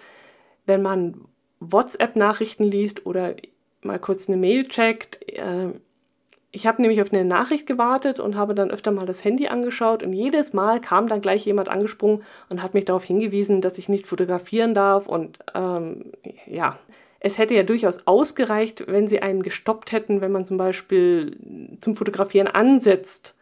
wenn 0.66 0.82
man 0.82 1.26
WhatsApp-Nachrichten 1.60 2.64
liest 2.64 3.06
oder 3.06 3.34
mal 3.82 3.98
kurz 3.98 4.28
eine 4.28 4.36
Mail 4.36 4.68
checkt. 4.68 5.22
Äh, 5.28 5.72
ich 6.52 6.66
habe 6.66 6.80
nämlich 6.80 7.02
auf 7.02 7.12
eine 7.12 7.24
Nachricht 7.24 7.66
gewartet 7.66 8.18
und 8.18 8.34
habe 8.36 8.54
dann 8.54 8.70
öfter 8.70 8.90
mal 8.90 9.04
das 9.04 9.24
Handy 9.24 9.48
angeschaut 9.48 10.02
und 10.02 10.12
jedes 10.12 10.54
Mal 10.54 10.80
kam 10.80 11.06
dann 11.06 11.20
gleich 11.20 11.44
jemand 11.44 11.68
angesprungen 11.68 12.22
und 12.48 12.62
hat 12.62 12.72
mich 12.72 12.86
darauf 12.86 13.04
hingewiesen, 13.04 13.60
dass 13.60 13.76
ich 13.78 13.90
nicht 13.90 14.06
fotografieren 14.06 14.72
darf 14.72 15.06
und 15.06 15.38
ähm, 15.54 16.12
ja, 16.46 16.78
es 17.20 17.38
hätte 17.38 17.54
ja 17.54 17.62
durchaus 17.62 18.06
ausgereicht, 18.06 18.84
wenn 18.86 19.08
sie 19.08 19.20
einen 19.20 19.42
gestoppt 19.42 19.92
hätten, 19.92 20.20
wenn 20.20 20.32
man 20.32 20.44
zum 20.44 20.56
Beispiel 20.56 21.36
zum 21.80 21.96
Fotografieren 21.96 22.46
ansetzt. 22.46 23.35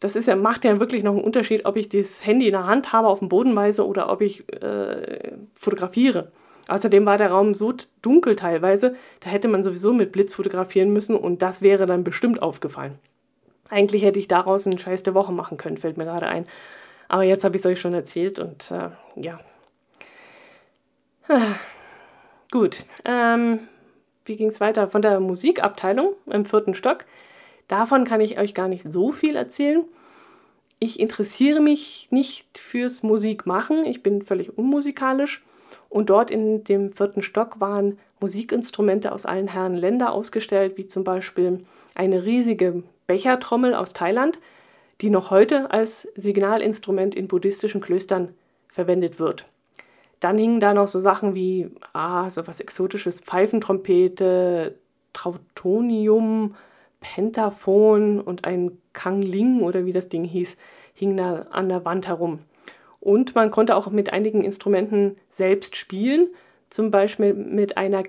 Das 0.00 0.16
ist 0.16 0.26
ja, 0.26 0.36
macht 0.36 0.64
ja 0.64 0.80
wirklich 0.80 1.02
noch 1.02 1.12
einen 1.12 1.24
Unterschied, 1.24 1.64
ob 1.64 1.76
ich 1.76 1.88
das 1.88 2.24
Handy 2.24 2.46
in 2.46 2.52
der 2.52 2.66
Hand 2.66 2.92
habe, 2.92 3.08
auf 3.08 3.18
dem 3.18 3.28
Boden 3.28 3.54
weise 3.54 3.86
oder 3.86 4.10
ob 4.10 4.20
ich 4.20 4.50
äh, 4.52 5.32
fotografiere. 5.54 6.32
Außerdem 6.68 7.06
war 7.06 7.18
der 7.18 7.30
Raum 7.30 7.54
so 7.54 7.74
dunkel 8.02 8.36
teilweise, 8.36 8.94
da 9.20 9.30
hätte 9.30 9.48
man 9.48 9.62
sowieso 9.62 9.92
mit 9.92 10.12
Blitz 10.12 10.34
fotografieren 10.34 10.92
müssen 10.92 11.16
und 11.16 11.40
das 11.40 11.62
wäre 11.62 11.86
dann 11.86 12.04
bestimmt 12.04 12.42
aufgefallen. 12.42 12.98
Eigentlich 13.70 14.02
hätte 14.02 14.18
ich 14.18 14.28
daraus 14.28 14.66
einen 14.66 14.78
Scheiß 14.78 15.02
der 15.02 15.14
Woche 15.14 15.32
machen 15.32 15.56
können, 15.56 15.78
fällt 15.78 15.96
mir 15.96 16.04
gerade 16.04 16.26
ein. 16.26 16.46
Aber 17.08 17.22
jetzt 17.22 17.44
habe 17.44 17.56
ich 17.56 17.62
es 17.62 17.66
euch 17.66 17.80
schon 17.80 17.94
erzählt 17.94 18.38
und 18.38 18.70
äh, 18.70 18.90
ja. 19.16 19.40
Gut. 22.50 22.84
Ähm, 23.04 23.60
wie 24.24 24.36
ging 24.36 24.48
es 24.48 24.60
weiter? 24.60 24.88
Von 24.88 25.02
der 25.02 25.20
Musikabteilung 25.20 26.12
im 26.26 26.44
vierten 26.44 26.74
Stock. 26.74 27.04
Davon 27.68 28.04
kann 28.04 28.20
ich 28.20 28.38
euch 28.38 28.54
gar 28.54 28.68
nicht 28.68 28.90
so 28.90 29.12
viel 29.12 29.36
erzählen. 29.36 29.84
Ich 30.78 30.98
interessiere 30.98 31.60
mich 31.60 32.08
nicht 32.10 32.58
fürs 32.58 33.02
Musikmachen. 33.02 33.84
Ich 33.84 34.02
bin 34.02 34.22
völlig 34.22 34.56
unmusikalisch. 34.56 35.44
Und 35.88 36.10
dort 36.10 36.30
in 36.30 36.64
dem 36.64 36.92
vierten 36.92 37.22
Stock 37.22 37.60
waren 37.60 37.98
Musikinstrumente 38.20 39.12
aus 39.12 39.26
allen 39.26 39.48
Herren 39.48 39.74
Länder 39.74 40.12
ausgestellt, 40.12 40.76
wie 40.76 40.86
zum 40.86 41.04
Beispiel 41.04 41.64
eine 41.94 42.24
riesige 42.24 42.82
Bechertrommel 43.06 43.74
aus 43.74 43.92
Thailand, 43.92 44.38
die 45.00 45.10
noch 45.10 45.30
heute 45.30 45.70
als 45.70 46.08
Signalinstrument 46.14 47.14
in 47.14 47.28
buddhistischen 47.28 47.80
Klöstern 47.80 48.34
verwendet 48.68 49.18
wird. 49.18 49.46
Dann 50.20 50.38
hingen 50.38 50.60
da 50.60 50.74
noch 50.74 50.88
so 50.88 51.00
Sachen 51.00 51.34
wie 51.34 51.70
ah, 51.92 52.28
so 52.30 52.46
was 52.46 52.60
Exotisches, 52.60 53.20
Pfeifentrompete, 53.20 54.74
Trautonium, 55.12 56.54
Pentaphon 57.00 58.20
und 58.20 58.44
ein 58.44 58.78
Kangling 58.92 59.62
oder 59.62 59.84
wie 59.84 59.92
das 59.92 60.08
Ding 60.08 60.24
hieß, 60.24 60.56
hing 60.94 61.16
da 61.16 61.46
an 61.50 61.68
der 61.68 61.84
Wand 61.84 62.08
herum. 62.08 62.40
Und 63.00 63.34
man 63.34 63.50
konnte 63.50 63.76
auch 63.76 63.88
mit 63.90 64.12
einigen 64.12 64.42
Instrumenten 64.42 65.16
selbst 65.30 65.76
spielen, 65.76 66.28
zum 66.70 66.90
Beispiel 66.90 67.32
mit 67.34 67.76
einer 67.76 68.02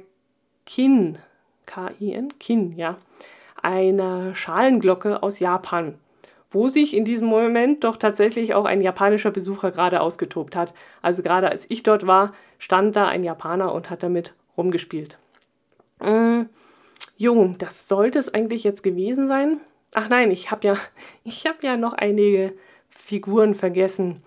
Kin, 0.65 1.17
K-I-N, 1.65 2.33
Kin, 2.39 2.75
ja, 2.75 2.97
einer 3.61 4.35
Schalenglocke 4.35 5.21
aus 5.21 5.39
Japan, 5.39 5.95
wo 6.49 6.67
sich 6.67 6.95
in 6.95 7.05
diesem 7.05 7.27
Moment 7.27 7.83
doch 7.83 7.97
tatsächlich 7.97 8.53
auch 8.53 8.65
ein 8.65 8.81
japanischer 8.81 9.31
Besucher 9.31 9.71
gerade 9.71 10.01
ausgetobt 10.01 10.55
hat. 10.55 10.73
Also 11.01 11.21
gerade 11.21 11.49
als 11.49 11.65
ich 11.69 11.83
dort 11.83 12.07
war, 12.07 12.33
stand 12.57 12.95
da 12.95 13.07
ein 13.07 13.23
Japaner 13.23 13.73
und 13.73 13.89
hat 13.89 14.03
damit 14.03 14.33
rumgespielt. 14.57 15.17
Mm, 15.99 16.43
jo, 17.19 17.53
das 17.57 17.87
sollte 17.87 18.17
es 18.17 18.33
eigentlich 18.33 18.63
jetzt 18.63 18.81
gewesen 18.81 19.27
sein. 19.27 19.59
Ach 19.93 20.09
nein, 20.09 20.31
ich 20.31 20.49
habe 20.49 20.65
ja, 20.65 20.77
ich 21.23 21.45
habe 21.45 21.59
ja 21.61 21.77
noch 21.77 21.93
einige 21.93 22.53
Figuren 22.89 23.53
vergessen. 23.53 24.23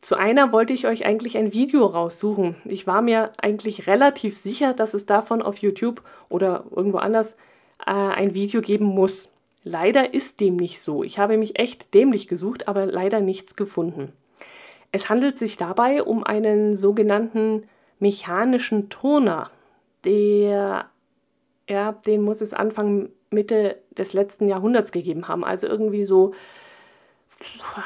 Zu 0.00 0.14
einer 0.14 0.52
wollte 0.52 0.72
ich 0.72 0.86
euch 0.86 1.04
eigentlich 1.04 1.36
ein 1.36 1.52
Video 1.52 1.84
raussuchen. 1.84 2.54
Ich 2.64 2.86
war 2.86 3.02
mir 3.02 3.32
eigentlich 3.38 3.88
relativ 3.88 4.36
sicher, 4.36 4.72
dass 4.72 4.94
es 4.94 5.06
davon 5.06 5.42
auf 5.42 5.58
YouTube 5.58 6.02
oder 6.28 6.64
irgendwo 6.70 6.98
anders 6.98 7.34
äh, 7.84 7.90
ein 7.90 8.32
Video 8.32 8.60
geben 8.60 8.86
muss. 8.86 9.28
Leider 9.64 10.14
ist 10.14 10.38
dem 10.40 10.54
nicht 10.54 10.80
so. 10.80 11.02
Ich 11.02 11.18
habe 11.18 11.36
mich 11.36 11.58
echt 11.58 11.92
dämlich 11.92 12.28
gesucht, 12.28 12.68
aber 12.68 12.86
leider 12.86 13.20
nichts 13.20 13.56
gefunden. 13.56 14.12
Es 14.92 15.08
handelt 15.08 15.36
sich 15.36 15.56
dabei 15.56 16.04
um 16.04 16.22
einen 16.22 16.76
sogenannten 16.76 17.64
mechanischen 17.98 18.90
Turner. 18.90 19.50
Der, 20.04 20.88
ja, 21.68 21.92
den 21.92 22.22
muss 22.22 22.40
es 22.40 22.54
Anfang 22.54 23.10
Mitte 23.30 23.76
des 23.90 24.12
letzten 24.12 24.48
Jahrhunderts 24.48 24.92
gegeben 24.92 25.28
haben. 25.28 25.44
Also 25.44 25.66
irgendwie 25.66 26.04
so 26.04 26.32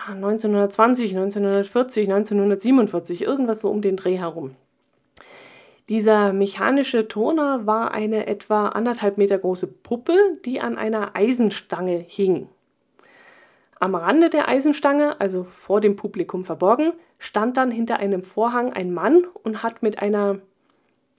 1920, 0.08 1.10
1940, 1.10 2.08
1947, 2.08 3.22
irgendwas 3.22 3.60
so 3.60 3.70
um 3.70 3.82
den 3.82 3.96
Dreh 3.96 4.16
herum. 4.16 4.56
Dieser 5.88 6.32
mechanische 6.32 7.08
Turner 7.08 7.66
war 7.66 7.92
eine 7.92 8.26
etwa 8.26 8.68
anderthalb 8.68 9.18
Meter 9.18 9.38
große 9.38 9.66
Puppe, 9.66 10.38
die 10.44 10.60
an 10.60 10.78
einer 10.78 11.16
Eisenstange 11.16 11.98
hing. 11.98 12.48
Am 13.80 13.96
Rande 13.96 14.30
der 14.30 14.46
Eisenstange, 14.48 15.20
also 15.20 15.42
vor 15.42 15.80
dem 15.80 15.96
Publikum 15.96 16.44
verborgen, 16.44 16.92
stand 17.18 17.56
dann 17.56 17.72
hinter 17.72 17.96
einem 17.96 18.22
Vorhang 18.22 18.72
ein 18.72 18.94
Mann 18.94 19.24
und 19.42 19.64
hat 19.64 19.82
mit 19.82 19.98
einer 19.98 20.38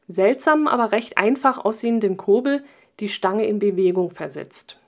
seltsamen, 0.08 0.68
aber 0.68 0.92
recht 0.92 1.18
einfach 1.18 1.64
aussehenden 1.64 2.18
Kurbel 2.18 2.64
die 3.00 3.10
Stange 3.10 3.46
in 3.46 3.60
Bewegung 3.60 4.10
versetzt. 4.10 4.80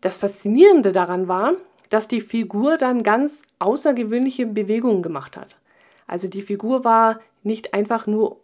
Das 0.00 0.16
Faszinierende 0.16 0.92
daran 0.92 1.28
war, 1.28 1.54
dass 1.90 2.08
die 2.08 2.20
Figur 2.20 2.78
dann 2.78 3.02
ganz 3.02 3.42
außergewöhnliche 3.58 4.46
Bewegungen 4.46 5.02
gemacht 5.02 5.36
hat. 5.36 5.58
Also 6.06 6.28
die 6.28 6.42
Figur 6.42 6.84
war 6.84 7.20
nicht 7.42 7.74
einfach 7.74 8.06
nur, 8.06 8.40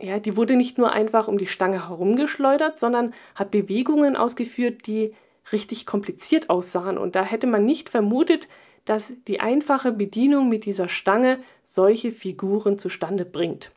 ja, 0.00 0.18
die 0.18 0.36
wurde 0.36 0.56
nicht 0.56 0.78
nur 0.78 0.92
einfach 0.92 1.28
um 1.28 1.38
die 1.38 1.46
Stange 1.46 1.88
herumgeschleudert, 1.88 2.78
sondern 2.78 3.14
hat 3.34 3.50
Bewegungen 3.50 4.16
ausgeführt, 4.16 4.86
die 4.86 5.14
richtig 5.52 5.86
kompliziert 5.86 6.50
aussahen. 6.50 6.98
Und 6.98 7.14
da 7.16 7.22
hätte 7.22 7.46
man 7.46 7.64
nicht 7.64 7.88
vermutet, 7.88 8.48
dass 8.84 9.12
die 9.28 9.40
einfache 9.40 9.92
Bedienung 9.92 10.48
mit 10.48 10.64
dieser 10.64 10.88
Stange 10.88 11.38
solche 11.64 12.10
Figuren 12.10 12.78
zustande 12.78 13.24
bringt. 13.24 13.70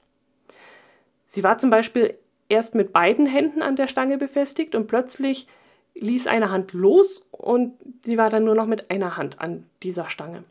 Sie 1.33 1.43
war 1.43 1.57
zum 1.57 1.71
Beispiel 1.71 2.13
erst 2.47 2.75
mit 2.75 2.93
beiden 2.93 3.25
Händen 3.25 3.63
an 3.63 3.75
der 3.75 3.87
Stange 3.87 4.19
befestigt 4.19 4.75
und 4.75 4.85
plötzlich 4.85 5.47
ließ 5.95 6.27
eine 6.27 6.51
Hand 6.51 6.73
los 6.73 7.27
und 7.31 7.73
sie 8.05 8.19
war 8.19 8.29
dann 8.29 8.43
nur 8.43 8.53
noch 8.53 8.67
mit 8.67 8.91
einer 8.91 9.17
Hand 9.17 9.41
an 9.41 9.65
dieser 9.81 10.09
Stange. 10.09 10.43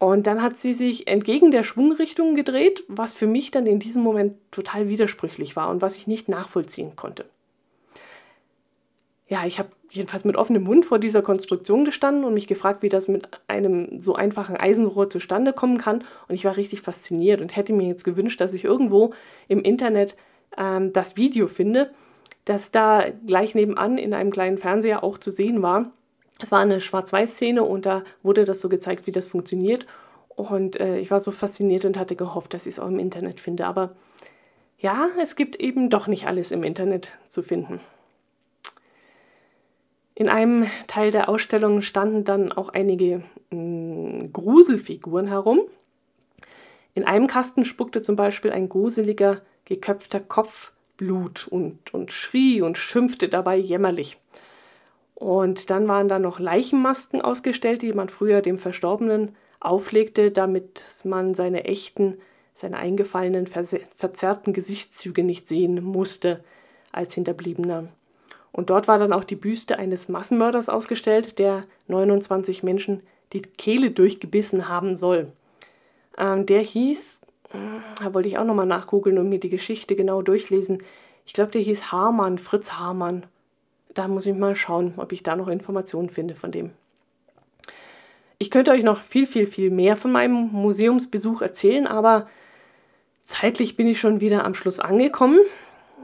Und 0.00 0.26
dann 0.26 0.42
hat 0.42 0.58
sie 0.58 0.72
sich 0.72 1.06
entgegen 1.06 1.52
der 1.52 1.62
Schwungrichtung 1.62 2.34
gedreht, 2.34 2.82
was 2.88 3.14
für 3.14 3.28
mich 3.28 3.52
dann 3.52 3.66
in 3.66 3.78
diesem 3.78 4.02
Moment 4.02 4.34
total 4.50 4.88
widersprüchlich 4.88 5.54
war 5.54 5.70
und 5.70 5.80
was 5.80 5.94
ich 5.94 6.08
nicht 6.08 6.28
nachvollziehen 6.28 6.96
konnte. 6.96 7.24
Ja, 9.28 9.44
ich 9.44 9.58
habe 9.58 9.68
jedenfalls 9.90 10.24
mit 10.24 10.36
offenem 10.36 10.64
Mund 10.64 10.86
vor 10.86 10.98
dieser 10.98 11.20
Konstruktion 11.20 11.84
gestanden 11.84 12.24
und 12.24 12.32
mich 12.32 12.46
gefragt, 12.46 12.82
wie 12.82 12.88
das 12.88 13.08
mit 13.08 13.28
einem 13.46 14.00
so 14.00 14.14
einfachen 14.14 14.56
Eisenrohr 14.56 15.10
zustande 15.10 15.52
kommen 15.52 15.76
kann. 15.76 16.04
Und 16.28 16.34
ich 16.34 16.46
war 16.46 16.56
richtig 16.56 16.80
fasziniert 16.80 17.42
und 17.42 17.54
hätte 17.54 17.74
mir 17.74 17.86
jetzt 17.86 18.04
gewünscht, 18.04 18.40
dass 18.40 18.54
ich 18.54 18.64
irgendwo 18.64 19.12
im 19.46 19.60
Internet 19.60 20.16
ähm, 20.56 20.94
das 20.94 21.16
Video 21.16 21.46
finde, 21.46 21.90
das 22.46 22.70
da 22.70 23.04
gleich 23.26 23.54
nebenan 23.54 23.98
in 23.98 24.14
einem 24.14 24.30
kleinen 24.30 24.56
Fernseher 24.56 25.04
auch 25.04 25.18
zu 25.18 25.30
sehen 25.30 25.60
war. 25.60 25.92
Es 26.40 26.50
war 26.50 26.60
eine 26.60 26.80
Schwarz-Weiß-Szene 26.80 27.62
und 27.62 27.84
da 27.84 28.04
wurde 28.22 28.46
das 28.46 28.60
so 28.60 28.70
gezeigt, 28.70 29.06
wie 29.06 29.12
das 29.12 29.26
funktioniert. 29.26 29.86
Und 30.28 30.80
äh, 30.80 30.98
ich 31.00 31.10
war 31.10 31.20
so 31.20 31.32
fasziniert 31.32 31.84
und 31.84 31.98
hatte 31.98 32.16
gehofft, 32.16 32.54
dass 32.54 32.64
ich 32.64 32.74
es 32.74 32.80
auch 32.80 32.88
im 32.88 32.98
Internet 32.98 33.40
finde. 33.40 33.66
Aber 33.66 33.90
ja, 34.78 35.08
es 35.20 35.36
gibt 35.36 35.56
eben 35.56 35.90
doch 35.90 36.06
nicht 36.06 36.26
alles 36.26 36.50
im 36.50 36.62
Internet 36.62 37.12
zu 37.28 37.42
finden. 37.42 37.80
In 40.18 40.28
einem 40.28 40.66
Teil 40.88 41.12
der 41.12 41.28
Ausstellung 41.28 41.80
standen 41.80 42.24
dann 42.24 42.50
auch 42.50 42.70
einige 42.70 43.22
mh, 43.50 43.52
hm, 43.52 44.32
Gruselfiguren 44.32 45.28
herum. 45.28 45.60
In 46.92 47.04
einem 47.04 47.28
Kasten 47.28 47.64
spuckte 47.64 48.02
zum 48.02 48.16
Beispiel 48.16 48.50
ein 48.50 48.68
gruseliger, 48.68 49.42
geköpfter 49.64 50.18
Kopf 50.18 50.72
Blut 50.96 51.46
und, 51.46 51.94
und 51.94 52.10
schrie 52.10 52.62
und 52.62 52.76
schimpfte 52.76 53.28
dabei 53.28 53.58
jämmerlich. 53.58 54.18
Und 55.14 55.70
dann 55.70 55.86
waren 55.86 56.08
da 56.08 56.18
noch 56.18 56.40
Leichenmasken 56.40 57.22
ausgestellt, 57.22 57.82
die 57.82 57.92
man 57.92 58.08
früher 58.08 58.42
dem 58.42 58.58
Verstorbenen 58.58 59.36
auflegte, 59.60 60.32
damit 60.32 60.82
man 61.04 61.36
seine 61.36 61.64
echten, 61.66 62.18
seine 62.56 62.78
eingefallenen, 62.78 63.46
verzerrten 63.46 64.52
Gesichtszüge 64.52 65.22
nicht 65.22 65.46
sehen 65.46 65.84
musste 65.84 66.42
als 66.90 67.14
Hinterbliebener. 67.14 67.86
Und 68.58 68.70
dort 68.70 68.88
war 68.88 68.98
dann 68.98 69.12
auch 69.12 69.22
die 69.22 69.36
Büste 69.36 69.78
eines 69.78 70.08
Massenmörders 70.08 70.68
ausgestellt, 70.68 71.38
der 71.38 71.62
29 71.86 72.62
Menschen 72.64 73.02
die 73.32 73.42
Kehle 73.42 73.92
durchgebissen 73.92 74.68
haben 74.68 74.96
soll. 74.96 75.28
Ähm, 76.18 76.44
der 76.44 76.60
hieß 76.60 77.20
da 77.52 78.14
wollte 78.14 78.28
ich 78.28 78.38
auch 78.38 78.44
nochmal 78.44 78.66
nachgoogeln 78.66 79.18
und 79.18 79.28
mir 79.28 79.40
die 79.40 79.48
Geschichte 79.48 79.96
genau 79.96 80.22
durchlesen. 80.22 80.78
Ich 81.24 81.32
glaube, 81.32 81.50
der 81.50 81.62
hieß 81.62 81.92
Hamann, 81.92 82.38
Fritz 82.38 82.72
Hamann. 82.72 83.24
Da 83.94 84.06
muss 84.08 84.26
ich 84.26 84.34
mal 84.34 84.54
schauen, 84.54 84.94
ob 84.98 85.12
ich 85.12 85.22
da 85.22 85.34
noch 85.34 85.48
Informationen 85.48 86.10
finde 86.10 86.34
von 86.34 86.52
dem. 86.52 86.70
Ich 88.38 88.50
könnte 88.50 88.70
euch 88.70 88.84
noch 88.84 89.00
viel, 89.00 89.26
viel, 89.26 89.46
viel 89.46 89.70
mehr 89.70 89.96
von 89.96 90.12
meinem 90.12 90.50
Museumsbesuch 90.52 91.42
erzählen, 91.42 91.86
aber 91.86 92.28
zeitlich 93.24 93.76
bin 93.76 93.88
ich 93.88 93.98
schon 93.98 94.20
wieder 94.20 94.44
am 94.44 94.54
Schluss 94.54 94.78
angekommen. 94.78 95.40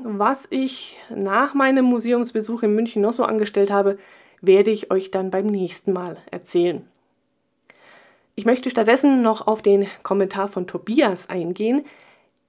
Was 0.02 0.46
ich 0.50 0.98
nach 1.09 1.54
meinem 1.54 1.85
Museumsbesuch 1.85 2.62
in 2.62 2.74
München 2.74 3.02
noch 3.02 3.12
so 3.12 3.24
angestellt 3.24 3.70
habe, 3.70 3.98
werde 4.40 4.70
ich 4.70 4.90
euch 4.90 5.11
dann 5.11 5.30
beim 5.30 5.46
nächsten 5.46 5.92
Mal 5.92 6.16
erzählen. 6.30 6.87
Ich 8.35 8.44
möchte 8.44 8.70
stattdessen 8.70 9.22
noch 9.22 9.46
auf 9.46 9.62
den 9.62 9.87
Kommentar 10.02 10.48
von 10.48 10.66
Tobias 10.66 11.30
eingehen, 11.30 11.85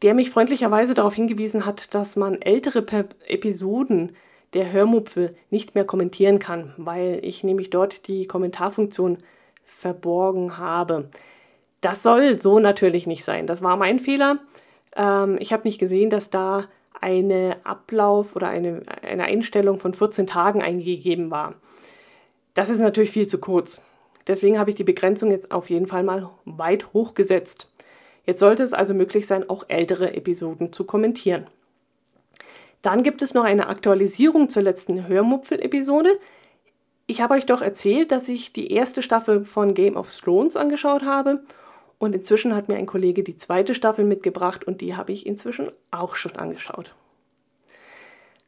der 0.01 0.13
mich 0.13 0.31
freundlicherweise 0.31 0.93
darauf 0.93 1.13
hingewiesen 1.13 1.65
hat, 1.65 1.93
dass 1.93 2.15
man 2.15 2.41
ältere 2.41 2.85
Episoden 3.27 4.15
der 4.53 4.71
Hörmupfel 4.71 5.35
nicht 5.49 5.75
mehr 5.75 5.85
kommentieren 5.85 6.39
kann, 6.39 6.73
weil 6.77 7.19
ich 7.21 7.43
nämlich 7.43 7.69
dort 7.69 8.07
die 8.07 8.25
Kommentarfunktion 8.25 9.19
verborgen 9.65 10.57
habe. 10.57 11.09
Das 11.81 12.01
soll 12.03 12.39
so 12.39 12.59
natürlich 12.59 13.05
nicht 13.05 13.23
sein. 13.23 13.47
Das 13.47 13.61
war 13.61 13.77
mein 13.77 13.99
Fehler. 13.99 14.39
Ähm, 14.95 15.37
ich 15.39 15.53
habe 15.53 15.63
nicht 15.63 15.77
gesehen, 15.77 16.09
dass 16.09 16.29
da 16.29 16.65
eine 17.05 17.57
Ablauf 17.63 18.35
oder 18.35 18.47
eine, 18.47 18.81
eine 19.03 19.25
Einstellung 19.25 19.79
von 19.79 19.93
14 19.93 20.25
Tagen 20.25 20.63
eingegeben 20.63 21.29
war. 21.29 21.53
Das 22.55 22.69
ist 22.69 22.79
natürlich 22.79 23.11
viel 23.11 23.27
zu 23.27 23.37
kurz. 23.37 23.83
Deswegen 24.25 24.57
habe 24.57 24.71
ich 24.71 24.75
die 24.75 24.83
Begrenzung 24.83 25.29
jetzt 25.29 25.51
auf 25.51 25.69
jeden 25.69 25.85
Fall 25.85 26.01
mal 26.01 26.31
weit 26.45 26.93
hochgesetzt. 26.93 27.69
Jetzt 28.25 28.39
sollte 28.39 28.63
es 28.63 28.73
also 28.73 28.95
möglich 28.95 29.27
sein, 29.27 29.47
auch 29.47 29.65
ältere 29.67 30.15
Episoden 30.15 30.73
zu 30.73 30.83
kommentieren. 30.83 31.45
Dann 32.81 33.03
gibt 33.03 33.21
es 33.21 33.35
noch 33.35 33.43
eine 33.43 33.67
Aktualisierung 33.67 34.49
zur 34.49 34.63
letzten 34.63 35.07
Hörmupfel-Episode. 35.07 36.19
Ich 37.05 37.21
habe 37.21 37.35
euch 37.35 37.45
doch 37.45 37.61
erzählt, 37.61 38.11
dass 38.11 38.29
ich 38.29 38.51
die 38.51 38.71
erste 38.71 39.03
Staffel 39.03 39.45
von 39.45 39.75
Game 39.75 39.95
of 39.95 40.11
Thrones 40.11 40.55
angeschaut 40.55 41.03
habe 41.03 41.41
und 41.97 42.13
inzwischen 42.13 42.55
hat 42.55 42.67
mir 42.67 42.75
ein 42.75 42.85
Kollege 42.85 43.23
die 43.23 43.37
zweite 43.37 43.73
Staffel 43.73 44.05
mitgebracht 44.05 44.63
und 44.63 44.81
die 44.81 44.95
habe 44.95 45.11
ich 45.11 45.25
inzwischen 45.25 45.71
auch 45.91 46.15
schon 46.15 46.35
angeschaut. 46.35 46.93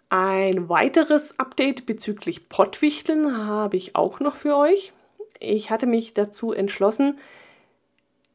Ein 0.10 0.70
weiteres 0.70 1.38
Update 1.38 1.86
bezüglich 1.86 2.50
Pottwichteln 2.50 3.38
habe 3.46 3.78
ich 3.78 3.96
auch 3.96 4.20
noch 4.20 4.36
für 4.36 4.56
euch 4.56 4.94
ich 5.40 5.70
hatte 5.72 5.86
mich 5.86 6.14
dazu 6.14 6.52
entschlossen, 6.52 7.18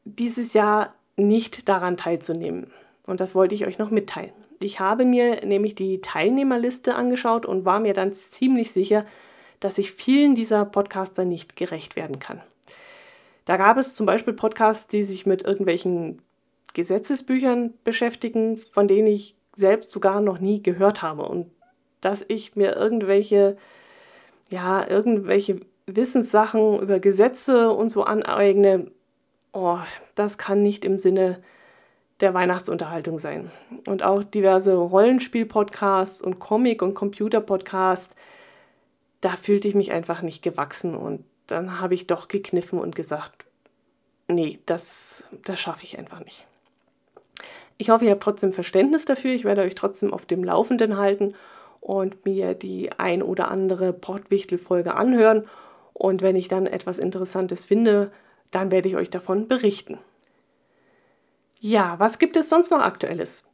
dieses 0.05 0.53
Jahr 0.53 0.93
nicht 1.15 1.69
daran 1.69 1.97
teilzunehmen. 1.97 2.71
Und 3.05 3.19
das 3.19 3.35
wollte 3.35 3.55
ich 3.55 3.65
euch 3.65 3.77
noch 3.77 3.91
mitteilen. 3.91 4.31
Ich 4.59 4.79
habe 4.79 5.05
mir 5.05 5.45
nämlich 5.45 5.75
die 5.75 5.99
Teilnehmerliste 5.99 6.95
angeschaut 6.95 7.45
und 7.45 7.65
war 7.65 7.79
mir 7.79 7.93
dann 7.93 8.13
ziemlich 8.13 8.71
sicher, 8.71 9.05
dass 9.59 9.77
ich 9.77 9.91
vielen 9.91 10.35
dieser 10.35 10.65
Podcaster 10.65 11.25
nicht 11.25 11.55
gerecht 11.55 11.95
werden 11.95 12.19
kann. 12.19 12.41
Da 13.45 13.57
gab 13.57 13.77
es 13.77 13.93
zum 13.93 14.05
Beispiel 14.05 14.33
Podcasts, 14.33 14.87
die 14.87 15.03
sich 15.03 15.25
mit 15.25 15.43
irgendwelchen 15.43 16.21
Gesetzesbüchern 16.73 17.73
beschäftigen, 17.83 18.57
von 18.71 18.87
denen 18.87 19.07
ich 19.07 19.35
selbst 19.55 19.91
sogar 19.91 20.21
noch 20.21 20.39
nie 20.39 20.63
gehört 20.63 21.01
habe. 21.01 21.23
Und 21.23 21.51
dass 22.01 22.25
ich 22.27 22.55
mir 22.55 22.75
irgendwelche, 22.75 23.57
ja, 24.49 24.87
irgendwelche 24.87 25.61
Wissenssachen 25.85 26.79
über 26.79 26.99
Gesetze 26.99 27.69
und 27.71 27.89
so 27.89 28.03
aneigne, 28.03 28.91
oh, 29.51 29.79
das 30.15 30.37
kann 30.37 30.63
nicht 30.63 30.85
im 30.85 30.97
Sinne 30.97 31.41
der 32.19 32.33
Weihnachtsunterhaltung 32.33 33.19
sein. 33.19 33.51
Und 33.85 34.01
auch 34.03 34.23
diverse 34.23 34.73
Rollenspiel-Podcasts 34.73 36.21
und 36.21 36.39
Comic- 36.39 36.81
und 36.81 36.93
Computer-Podcasts, 36.93 38.15
da 39.21 39.35
fühlte 39.35 39.67
ich 39.67 39.75
mich 39.75 39.91
einfach 39.91 40.21
nicht 40.21 40.41
gewachsen. 40.41 40.95
Und 40.95 41.25
dann 41.53 41.79
habe 41.79 41.93
ich 41.93 42.07
doch 42.07 42.27
gekniffen 42.27 42.79
und 42.79 42.95
gesagt, 42.95 43.45
nee, 44.27 44.59
das, 44.65 45.29
das 45.45 45.59
schaffe 45.59 45.83
ich 45.83 45.97
einfach 45.97 46.19
nicht. 46.19 46.45
Ich 47.77 47.89
hoffe, 47.89 48.05
ihr 48.05 48.11
habt 48.11 48.23
trotzdem 48.23 48.53
Verständnis 48.53 49.05
dafür. 49.05 49.33
Ich 49.33 49.45
werde 49.45 49.61
euch 49.61 49.75
trotzdem 49.75 50.13
auf 50.13 50.25
dem 50.25 50.43
Laufenden 50.43 50.97
halten 50.97 51.33
und 51.81 52.25
mir 52.25 52.53
die 52.53 52.91
ein 52.93 53.21
oder 53.21 53.49
andere 53.49 53.91
Portwichtel-Folge 53.91 54.95
anhören 54.95 55.47
und 55.93 56.21
wenn 56.21 56.35
ich 56.35 56.47
dann 56.47 56.65
etwas 56.65 56.97
Interessantes 56.97 57.65
finde, 57.65 58.11
dann 58.51 58.71
werde 58.71 58.87
ich 58.87 58.95
euch 58.95 59.09
davon 59.09 59.47
berichten. 59.47 59.99
Ja, 61.59 61.95
was 61.99 62.19
gibt 62.19 62.35
es 62.35 62.49
sonst 62.49 62.71
noch 62.71 62.81
Aktuelles? 62.81 63.45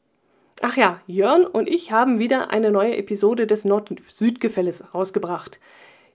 Ach 0.61 0.75
ja, 0.75 0.99
Jörn 1.07 1.45
und 1.45 1.69
ich 1.69 1.91
haben 1.91 2.19
wieder 2.19 2.49
eine 2.49 2.71
neue 2.71 2.97
Episode 2.97 3.47
des 3.47 3.65
Nord-Süd-Gefälles 3.65 4.93
rausgebracht. 4.93 5.59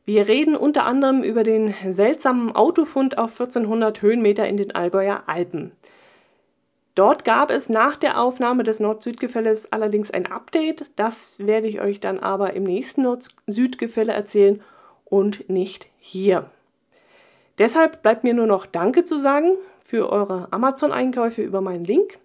Wir 0.07 0.29
reden 0.29 0.55
unter 0.55 0.85
anderem 0.85 1.23
über 1.23 1.45
den 1.45 1.75
seltsamen 1.89 2.55
Autofund 2.55 3.17
auf 3.17 3.33
1400 3.33 4.03
Höhenmeter 4.03 4.47
in 4.47 4.59
den 4.59 4.75
Allgäuer 4.75 5.23
Alpen. 5.27 5.73
Dort 6.95 7.25
gab 7.25 7.51
es 7.51 7.69
nach 7.69 7.97
der 7.97 8.21
Aufnahme 8.21 8.63
des 8.63 8.81
Nord-Süd-Gefälles 8.81 9.73
allerdings 9.73 10.11
ein 10.11 10.27
Update. 10.31 10.91
Das 10.97 11.35
werde 11.39 11.67
ich 11.67 11.81
euch 11.81 12.01
dann 12.01 12.21
aber 12.21 12.53
im 12.53 12.65
nächsten 12.65 13.03
Nord-Süd-Gefälle 13.03 14.13
erzählen 14.13 14.63
und 15.05 15.49
nicht 15.49 15.89
hier. 15.99 16.51
Deshalb 17.59 18.03
bleibt 18.03 18.25
mir 18.25 18.35
nur 18.35 18.47
noch 18.47 18.67
Danke 18.67 19.05
zu 19.05 19.19
sagen 19.19 19.53
für 19.81 20.11
eure 20.11 20.49
Amazon-Einkäufe 20.53 21.43
über 21.43 21.61
meinen 21.61 21.85
Link, 21.85 22.19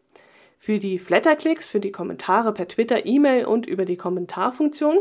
für 0.57 0.79
die 0.79 0.99
Flatterklicks, 0.99 1.67
für 1.67 1.79
die 1.79 1.91
Kommentare 1.91 2.51
per 2.51 2.67
Twitter, 2.67 3.05
E-Mail 3.05 3.45
und 3.45 3.65
über 3.65 3.85
die 3.85 3.97
Kommentarfunktion 3.97 4.99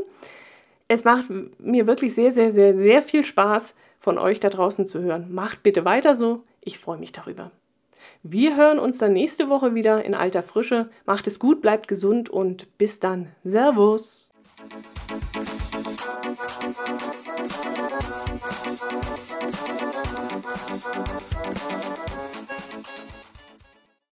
es 0.88 1.04
macht 1.04 1.26
mir 1.58 1.86
wirklich 1.86 2.14
sehr, 2.14 2.32
sehr, 2.32 2.50
sehr, 2.50 2.76
sehr 2.76 3.02
viel 3.02 3.22
Spaß, 3.22 3.74
von 4.00 4.18
euch 4.18 4.40
da 4.40 4.48
draußen 4.48 4.86
zu 4.86 5.00
hören. 5.00 5.32
Macht 5.32 5.62
bitte 5.62 5.84
weiter 5.84 6.14
so. 6.14 6.44
Ich 6.60 6.78
freue 6.78 6.98
mich 6.98 7.12
darüber. 7.12 7.50
Wir 8.22 8.56
hören 8.56 8.78
uns 8.78 8.98
dann 8.98 9.12
nächste 9.12 9.48
Woche 9.48 9.74
wieder 9.74 10.04
in 10.04 10.14
alter 10.14 10.42
Frische. 10.42 10.88
Macht 11.04 11.26
es 11.26 11.38
gut, 11.38 11.60
bleibt 11.60 11.88
gesund 11.88 12.30
und 12.30 12.78
bis 12.78 13.00
dann. 13.00 13.28
Servus. 13.44 14.30